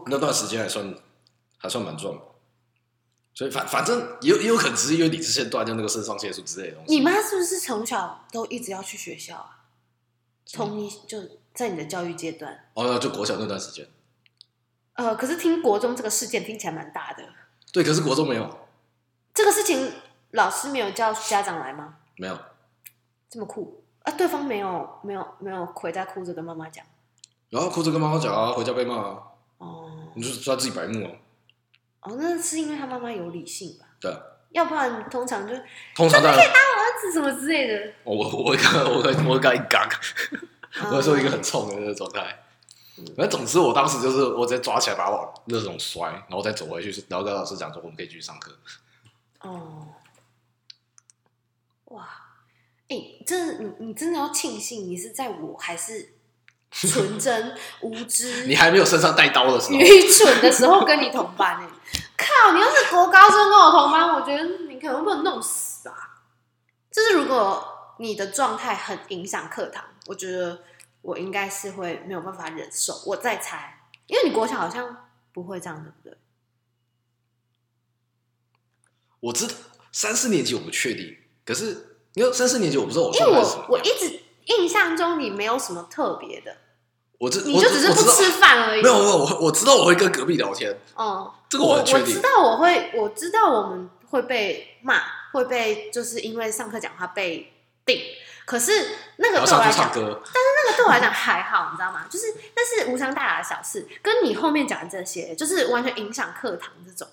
[0.06, 0.94] 那段时间还算
[1.58, 2.22] 还算蛮壮的。
[3.34, 6.94] 所以反反正也有也有可能只是因为理智线断，掉那个肾上腺素之类的东西。
[6.94, 9.58] 你妈是不是从小都一直要去学校啊？
[10.46, 11.18] 从你就
[11.54, 13.88] 在你的教育阶段，哦，就国小那段时间，
[14.96, 17.24] 呃，可是听国中这个事件听起来蛮大的，
[17.72, 18.68] 对，可是国中没有，
[19.34, 19.94] 这个事情
[20.32, 22.00] 老师没有叫家长来吗？
[22.18, 22.38] 没有，
[23.30, 24.12] 这么酷啊！
[24.14, 26.86] 对方没有没有没有回家哭着跟妈妈讲
[27.50, 29.24] 然后哭着跟妈妈讲啊，回家被骂啊，
[29.60, 31.12] 哦你就是说他自己白目啊，
[32.02, 33.86] 哦，那是因为他妈妈有理性吧？
[34.00, 34.20] 对啊，
[34.52, 35.54] 要不然通常就
[35.96, 36.42] 通常当然。
[36.42, 37.94] 儿子什么之类的。
[38.04, 38.58] 我我我会
[38.90, 39.88] 我会我会跟他一杠，
[40.90, 42.38] 我会说一个嗯很冲的那个状态。
[43.16, 48.52] 那总之，我当时就是我直接抓起来把他往那种摔，然后再走回去，然后跟老师讲说我们可以继续上课。
[49.42, 49.88] 哦，
[51.86, 52.08] 哇，
[52.92, 56.14] 哎、真的，你你真的要庆幸你是在我还是
[56.70, 61.70] 纯真无知、 你还没有身上带刀的时候，愚蠢的时候跟你同班哎、
[62.18, 62.54] 靠！
[62.54, 66.24] 你要是国高中跟我同班，我觉得你可能会被我弄死吧。
[66.92, 70.64] 就是如果你的状态很影响课堂，我觉得
[71.02, 73.02] 我应该是会没有办法忍受。
[73.06, 76.18] 我在猜，因为你国小好像不会这样，对不对？
[79.22, 79.54] 我知道
[79.92, 86.56] 三四年级我不确定，可是因为三四年级我不知道我因为我我一直印象中你没有什么特别的，
[87.20, 88.82] 我知我你就只是我知道不吃饭而已。
[88.82, 95.02] 没有没有我我知道我会跟隔壁聊天，嗯，这个我我很确定知道我会，我知道我们会被骂，
[95.32, 97.54] 会被就是因为上课讲话被
[97.86, 98.02] 定。
[98.44, 98.72] 可是
[99.18, 102.06] 那然后个对我来讲，上去唱歌，那个对我来讲还好，你知道吗？
[102.10, 107.08] 就是那是无伤大雅的小事，跟你后面讲的这些，就是完全影响课堂这种。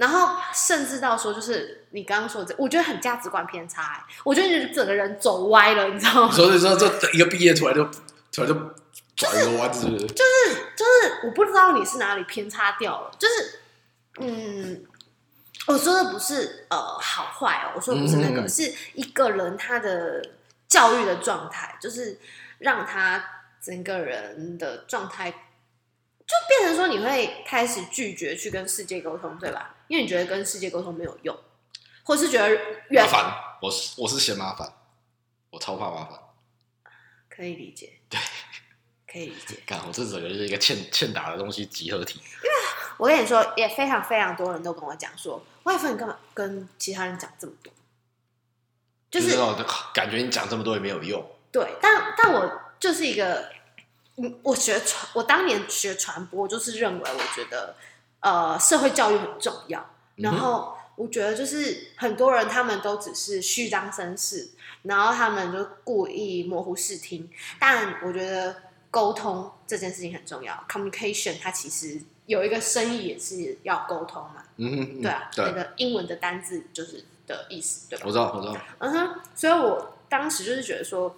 [0.00, 4.04] 然后甚至到说，就是你刚刚说的这，我觉得很价值观偏差、欸。
[4.24, 6.32] 我觉得你整个人走歪了，你知道吗？
[6.32, 7.84] 所以说这一个毕业突然就
[8.32, 8.54] 突然就
[9.14, 10.06] 转一个弯，是不是？
[10.06, 13.60] 就是我不知道你是哪里偏差掉了，就是
[14.20, 14.82] 嗯，
[15.66, 20.24] 我说的不是呃好坏哦，我说的不是那个，嗯是一个人他的
[20.66, 22.18] 教育的状态，就是
[22.60, 23.22] 让他
[23.62, 29.74] 整个人的状态就变成说你会开始拒绝去跟世界沟通，对吧？
[29.90, 31.36] 因为你觉得跟世界沟通没有用，
[32.04, 32.48] 或是觉得
[32.90, 34.72] 远麻烦，我是我是嫌麻烦，
[35.50, 36.16] 我超怕麻烦。
[37.28, 38.20] 可以理解，对，
[39.12, 39.56] 可以理解。
[39.66, 42.20] 看我这整个就是一个欠欠打的东西集合体。
[42.98, 47.72] 我跟你说，也非常非常多人都跟我讲说，外分你干嘛跟其他人讲这么多？
[49.10, 49.36] 就是
[49.92, 51.28] 感觉你讲这么多也没有用。
[51.50, 53.50] 对，但但我就是一个，
[54.18, 57.74] 嗯，我学传，我当年学传播，就是认为我觉得，
[58.20, 59.90] 呃，社会教育很重要。
[60.16, 64.50] 然后我觉得就是很多人他们都只是虚张声势，
[64.82, 67.30] 然后他们就故意模糊视听。
[67.58, 68.54] 但我觉得
[68.90, 74.44] 沟通这件事情很重要，communication 它其实有一个生意也是要沟通嘛。
[74.56, 78.04] 嗯哼，嗯对啊，那，个英文的单字就是的意思，对吧？
[78.06, 78.56] 我知道，我知道。
[78.78, 81.16] 嗯哼，所以我当时就是觉得说，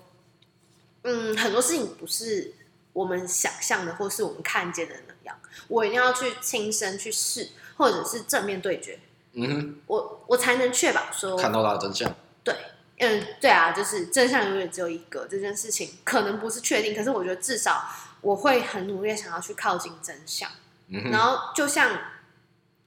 [1.03, 2.55] 嗯，很多事情不是
[2.93, 5.37] 我们想象的，或是我们看见的那样，
[5.73, 7.49] 我一定要去亲身去试，
[7.79, 8.99] 或者是正面对决，
[9.33, 12.15] 嗯哼我我才能确保说，，看到他的真相。
[12.45, 12.55] 对，
[12.99, 17.89] 嗯，对啊，就是真相永远只有一个，这件事情可能不是确定，可是我觉得至少
[18.21, 20.51] 我会很努力想要去靠近真相。
[20.89, 21.99] 嗯哼，然后就像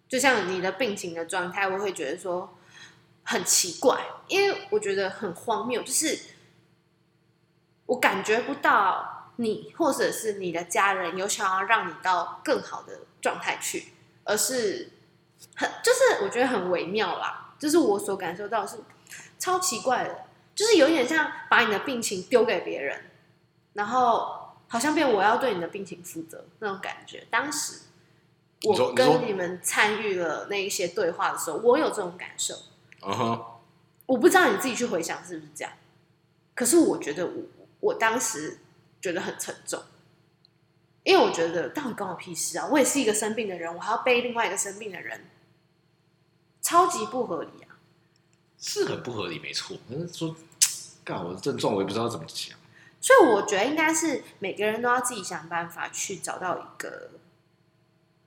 [0.08, 2.56] 就像你的病情的状态，我会觉得说
[3.24, 6.20] 很奇怪，因为我觉得很荒谬，就是
[7.88, 14.92] 我感觉不到你或者是你的家人有想要让你到更好的状态去，而是
[15.56, 18.78] 很就是我觉得很微妙啦，就是我所感受到是
[19.38, 20.26] 超奇怪的，
[20.56, 23.12] 就是有点像把你的病情丢给别人，
[23.74, 27.28] 然后好像变我要对你的病情负责那种感觉。
[27.30, 27.82] 当时
[28.64, 32.56] 我跟你们参与了那一些对话的时候，我有这种感受。
[33.02, 33.46] 嗯哼，
[34.08, 35.72] 我不知道你自己去回想是不是这样，
[36.56, 37.44] 可是我觉得我
[37.82, 38.58] 我当时
[39.06, 39.84] 觉得很沉重，
[41.04, 42.66] 因为我觉得到底关我屁事啊！
[42.72, 45.30] 我也是一个生病的人，我还要背另外一个生病的人，
[46.60, 47.78] 超级不合理啊！
[48.58, 49.78] 是很不合理，没错。
[49.88, 50.36] 可是说，
[51.06, 52.58] 干我的症状，我也不知道怎么讲。
[53.00, 57.12] 所以我觉得应该是每个人都要自己想办法去找到一个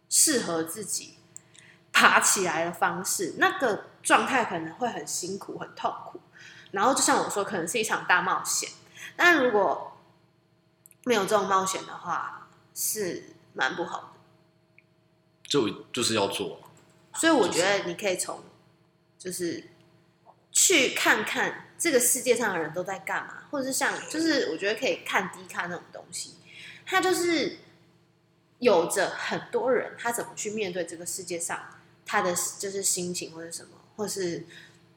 [0.09, 1.14] 适合自己
[1.93, 3.35] 爬起来的方式。
[3.39, 6.20] 那个状态可能会很辛苦、很痛苦，
[6.70, 8.70] 然后就像我说，可能是一场大冒险。
[9.16, 9.98] 但如果
[11.09, 14.09] 没有这种冒险的话，是蛮不好的。
[15.43, 16.61] 就就是要做，
[17.15, 18.45] 所以我觉得你可以从
[19.19, 19.65] 就是
[20.53, 26.35] 去看看这个世界上的人都在干嘛，或者是像就是我觉得可以看低看那种东西，
[26.85, 27.61] 他就是
[28.59, 31.59] 有着很多人他怎么去面对这个世界上
[32.05, 34.45] 他的就是心情或者什么，或是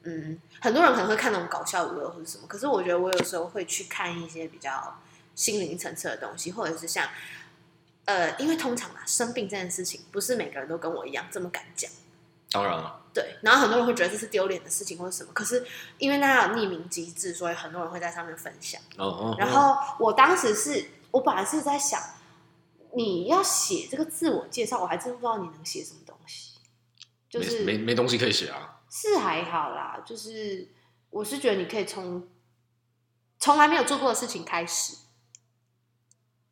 [0.02, 5.00] 嗯，很多人可能会看那种搞笑娱乐或者什么，可是我觉得我有时候会去看一些比较
[5.34, 7.08] 心灵层次的东西，或者是像。
[8.04, 11.88] 呃，因为通常啊，生病这件事情不是每个人都跟我一样这么敢讲，
[12.50, 13.36] 当然了，对。
[13.42, 15.64] 然后很多人会觉得这是丢脸的事情或者什么，可是
[15.98, 18.82] 因为那有匿名机制，所以很多人会在上面分享。
[18.98, 22.02] 哦哦，然后我当时是我本来是在想，
[22.96, 26.54] 你要写这个自我介绍，我还真不知道你能写什么东西，
[27.30, 28.80] 就是没没没东西可以写啊。
[28.90, 30.68] 是还好啦，就是
[31.10, 32.28] 我是觉得你可以从
[33.38, 34.96] 从来没有做过的事情开始，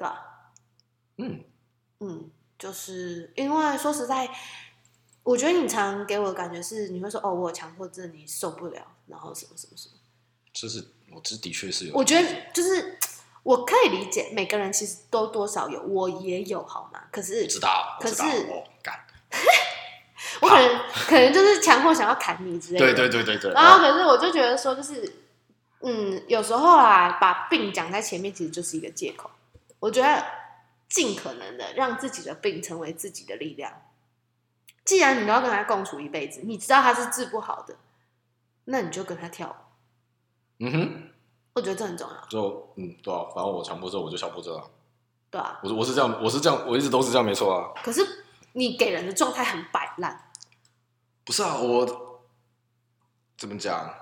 [0.01, 0.53] 对吧？
[1.19, 1.45] 嗯，
[1.99, 4.27] 嗯，就是因为说实在，
[5.23, 9.95] 我觉得你常给我的感觉是，你会说哦，我有强迫症，你受不了，然后什么什么什么。
[10.55, 10.83] 这是
[11.13, 12.99] 我这的确是有，我觉得就是
[13.43, 17.03] 我可以理解，每个人其实都多少有，我也有，好吗？
[17.13, 19.05] 可是知道，我知道可是我敢，
[20.41, 22.87] 我可能可能就是强迫想要砍你之类的。
[22.87, 25.17] 对对对对对，然后可是我就觉得说，就是
[25.83, 29.31] 嗯，有时候啊，把病讲在前面，其实就是一个借口。
[29.81, 30.24] 我觉得
[30.89, 33.83] 尽可能的让自己的病成为自己的力量。
[34.85, 37.76] 既然你都要跟他共处一辈子，你知道他是治不好的，
[38.64, 39.55] 那你就跟他跳舞。
[40.64, 41.11] 嗯哼，
[41.55, 44.64] 我觉得这很重要，就嗯对啊，反正我强迫症我就强迫症啊，
[45.31, 45.59] 对啊。
[45.62, 47.72] 我是我是这样，我是这样，我一直都是这样，没错啊。
[47.83, 50.31] 可是你给人的状态很摆烂，
[51.24, 52.20] 不是啊，我
[53.39, 53.95] 怎么讲？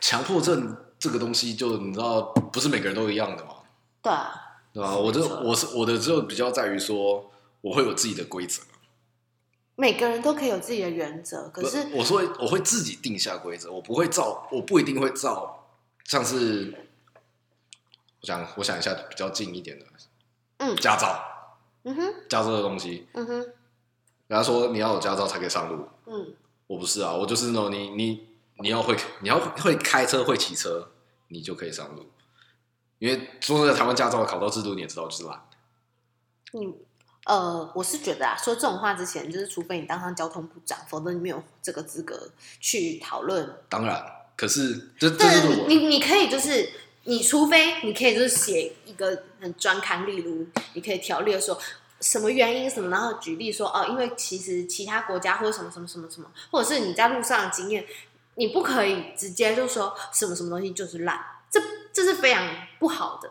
[0.00, 2.22] 强迫症这个东西，就你知道，
[2.52, 3.55] 不是每个人都一样的嘛，
[4.06, 4.96] 对啊，对吧？
[4.96, 5.40] 我这没错。
[5.40, 8.62] 我是我的只有比较在于说，我会有自己的规则。
[9.74, 15.66] 每个人都可以有自己的原则，可是不我说我会自己定下规则，我不会照，我不一定会照，
[16.04, 16.72] 像是
[18.20, 19.84] 我想我想一下比较近一点的
[20.58, 20.76] 嗯。
[20.76, 21.20] 驾照，
[21.82, 22.14] 嗯哼。
[22.28, 23.38] 驾照的东西，嗯哼。
[24.28, 26.34] 人家说你要有驾照才可以上路，嗯，
[26.68, 28.26] 我不是啊，我就是那种你你
[28.60, 30.90] 你要会你要会开车会骑车，
[31.28, 32.06] 你就可以上路。
[32.98, 35.42] 因为说真的，台湾驾照的考照制度你也知道，就是懒。
[36.52, 36.74] 你
[37.26, 42.30] 呃，我是觉得啊，说这种话之前，就是除非你当上交通部长，否则你没有这个资格
[42.60, 43.58] 去讨论。
[43.68, 44.00] 当然，
[44.36, 46.70] 可是这这是我你你可以就是，
[47.02, 51.58] 你除非你可以就是写一个很专刊，例如你可以条例说
[52.00, 57.84] 什么原因什么，然后举例说哦，因为其实其他国家或者什么什么什么什么，或者是你在路上的经验，
[58.36, 61.20] 你不可以直接就说什么什么东西就是烂，
[61.50, 61.60] 这
[61.92, 63.30] 这是非常不好的。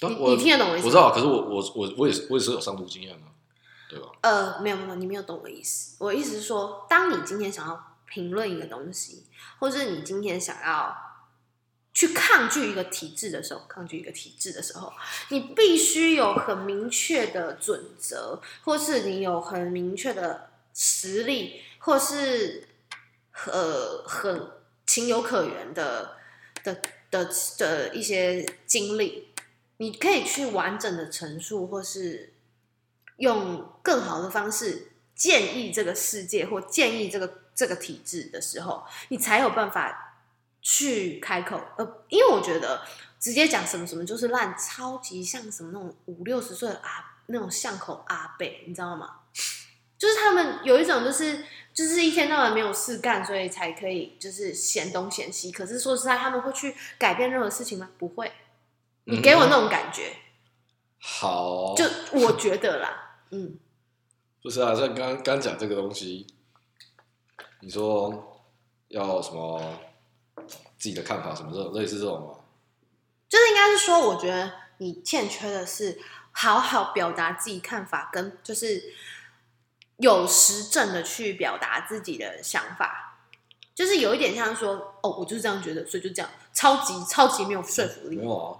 [0.00, 3.26] 你你听得懂我意思我知道，可是我我我我也是我也是有上路经验的，
[3.90, 4.08] 对吧？
[4.20, 5.96] 呃，没有没有，你没有懂我的意思。
[5.98, 9.26] 我的意思是说，当你今天想要评论一个东西，
[9.58, 10.96] 或者你今天想要
[11.92, 14.92] 去抗拒一个体制的时候，抗拒一个体制的时候，
[15.30, 22.68] 你必须有很明确的准则，或是你有很明确的实力，或是
[23.46, 24.48] 呃很
[24.86, 26.16] 情有可原的
[26.62, 26.80] 的
[27.10, 27.28] 的
[27.58, 29.28] 的一些经历，
[29.78, 32.34] 你可以去完整的陈述，或是
[33.16, 40.16] 用更好的方式建议这个世界或建议这个这个体制的时候，你才有办法
[40.60, 41.60] 去开口。
[41.76, 42.82] 呃，因为我觉得
[43.18, 49.20] 直接讲什么什么就是烂，超级像什么那种五六十岁的阿那种巷口阿伯，你知道吗？
[49.98, 51.44] 就是他们有一种就是
[51.74, 55.52] 就是一天到晚没有事干，所以才可以就是嫌东嫌西。
[55.52, 57.90] 可是说实在，他们会去改变任何事情吗？
[57.98, 58.32] 不会。
[59.04, 60.12] 你给我那种感觉，
[61.00, 63.58] 好，就我觉得啦，嗯，
[64.42, 66.26] 不是啊，像刚刚讲这个东西，
[67.60, 68.44] 你说
[68.88, 69.58] 要什么
[70.76, 72.34] 自己的看法，什么这种类似这种吗？
[73.30, 75.98] 就是应该是说，我觉得你欠缺的是
[76.32, 78.92] 好好表达自己看法，跟就是
[79.98, 83.18] 有实证的去表达自己的想法，
[83.74, 88.16] 就是有一点像说，哦，我就是这样觉得，所以就这样，超级超级没有说服力。
[88.16, 88.56] 没有啊，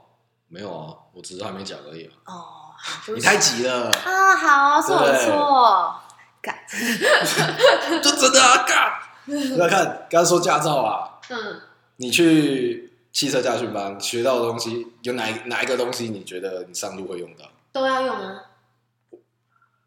[0.48, 2.12] 没有啊，我只是还没讲而已啊。
[2.26, 2.74] 哦，
[3.14, 5.94] 你太急了，啊，好，是我的错，
[6.40, 6.58] 干，
[8.02, 8.92] 就真的啊，干！
[9.58, 11.60] 来看，刚刚说驾照啊，嗯，
[11.96, 17.44] 你去汽车驾训班学到的东西，有哪一哪一个东西你觉得你上路会用到？
[17.70, 18.42] 都要用啊，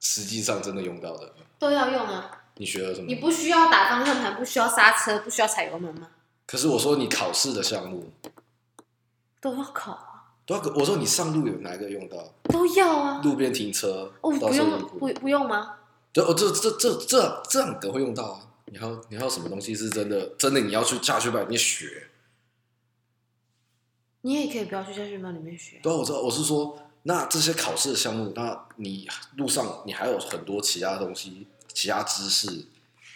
[0.02, 3.16] 实际上真的用到的，都要用啊，你学了什么你？
[3.16, 6.10] 不需要打方向盘，不需要刹车，不需要踩油门吗？
[6.46, 8.12] 可是我说你考试的项目，
[9.40, 12.18] 都要考啊，都要我说你上路有哪一个用到？
[12.50, 15.78] 都要啊，路边停车，哦，不用不不用吗？
[16.12, 18.48] 对哦，这这这这这两个会用到啊！
[18.66, 22.08] 你还有你还有什么东西是真的真的你要去驾训班里面学？
[24.22, 25.80] 你也可以不要去驾训班里面学。
[25.82, 32.68] 对啊，我知道，我是说，那这些考试的项目，那你路上你还有很多其他东西、其他知识，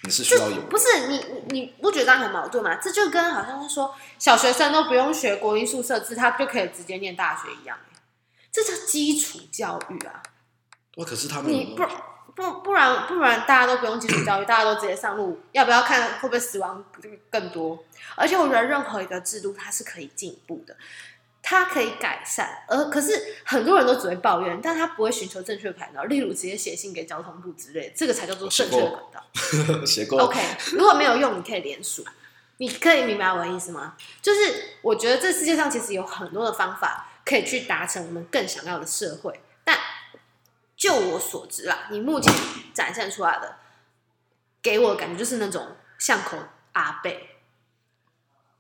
[0.03, 0.61] 你是需要有。
[0.63, 2.75] 不是你你你不觉得这样很矛盾吗？
[2.75, 7.77] 这就跟好像是说小学生都不用学国音数设置，他就可以直接念大学一样，
[8.51, 10.23] 这叫基础教育啊！
[10.97, 11.83] 哇，可是他们你不
[12.35, 16.83] 不不然不然大家都不用基础教育，大家都直接上路，要不要看会不会死亡
[17.29, 17.83] 更多？
[18.15, 20.75] 而且我觉得任何一个制度它是可以进步的，
[21.47, 29.23] 它可以改善，而可是很多人都只会抱怨，但他不会寻求正确的管道，例如直接写信给交通部之类，这个才叫做正确的管道。
[29.85, 30.39] 写过 OK，
[30.71, 32.03] 如果没有用，你可以联署。
[32.57, 33.95] 你可以明白我的意思吗？
[34.23, 39.77] 就是我觉得这世界上其实有很多的方法可以去达成我们更想要的社会，但
[40.75, 42.33] 就我所知啦，你目前
[42.73, 43.57] 展现出来的，
[44.63, 46.39] 给我的感觉就是那种巷口
[46.71, 47.34] 阿贝。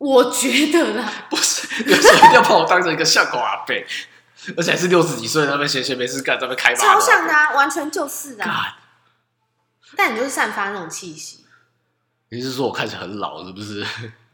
[0.05, 3.83] 我觉得啦， 不是，有时候一定要把我当成一个巷口阿贝，
[4.55, 8.77] 而且还是六十几岁，那边闲闲没事干，在那边开超像的啊，完全就是啊。
[9.97, 11.45] 但你就是散发那种气息，
[12.29, 13.85] 你是说我看起来很老是不是？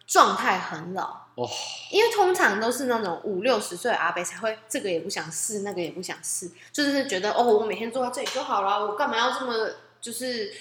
[0.05, 1.21] 状态很老。
[1.35, 1.49] 哦，
[1.89, 9.53] 因为通常都是那种五六十岁的阿伯才会这个也不想试，那个也不想试，就是觉得哦，我每天坐在这里就好了，我干嘛要这么
[10.01, 10.51] 就是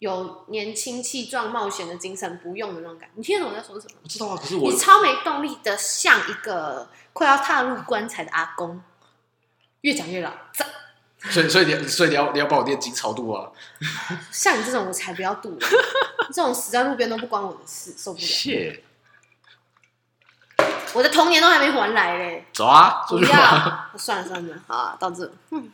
[0.00, 2.38] 有年轻气壮、冒险的精神？
[2.38, 3.12] 不用的那种感觉。
[3.16, 3.94] 你听得懂我在说什么？
[4.02, 8.82] 我知道啊，可是我你超没动力的，像一个快要踏入棺材的阿公，
[9.82, 10.32] 越讲越老。
[10.52, 10.64] 这
[11.30, 13.52] 所以所以你所以你要你要帮我念经超度啊！
[14.32, 15.68] 像你这种我才不要度了，
[16.32, 18.24] 这种死在路边都不关我的事，受不了。
[18.24, 18.82] 谢，
[20.94, 23.38] 我的童年都还没还来嘞，走啊，出不去玩。
[23.38, 25.30] 要，算了算了，好啊，到这。
[25.50, 25.70] 嗯。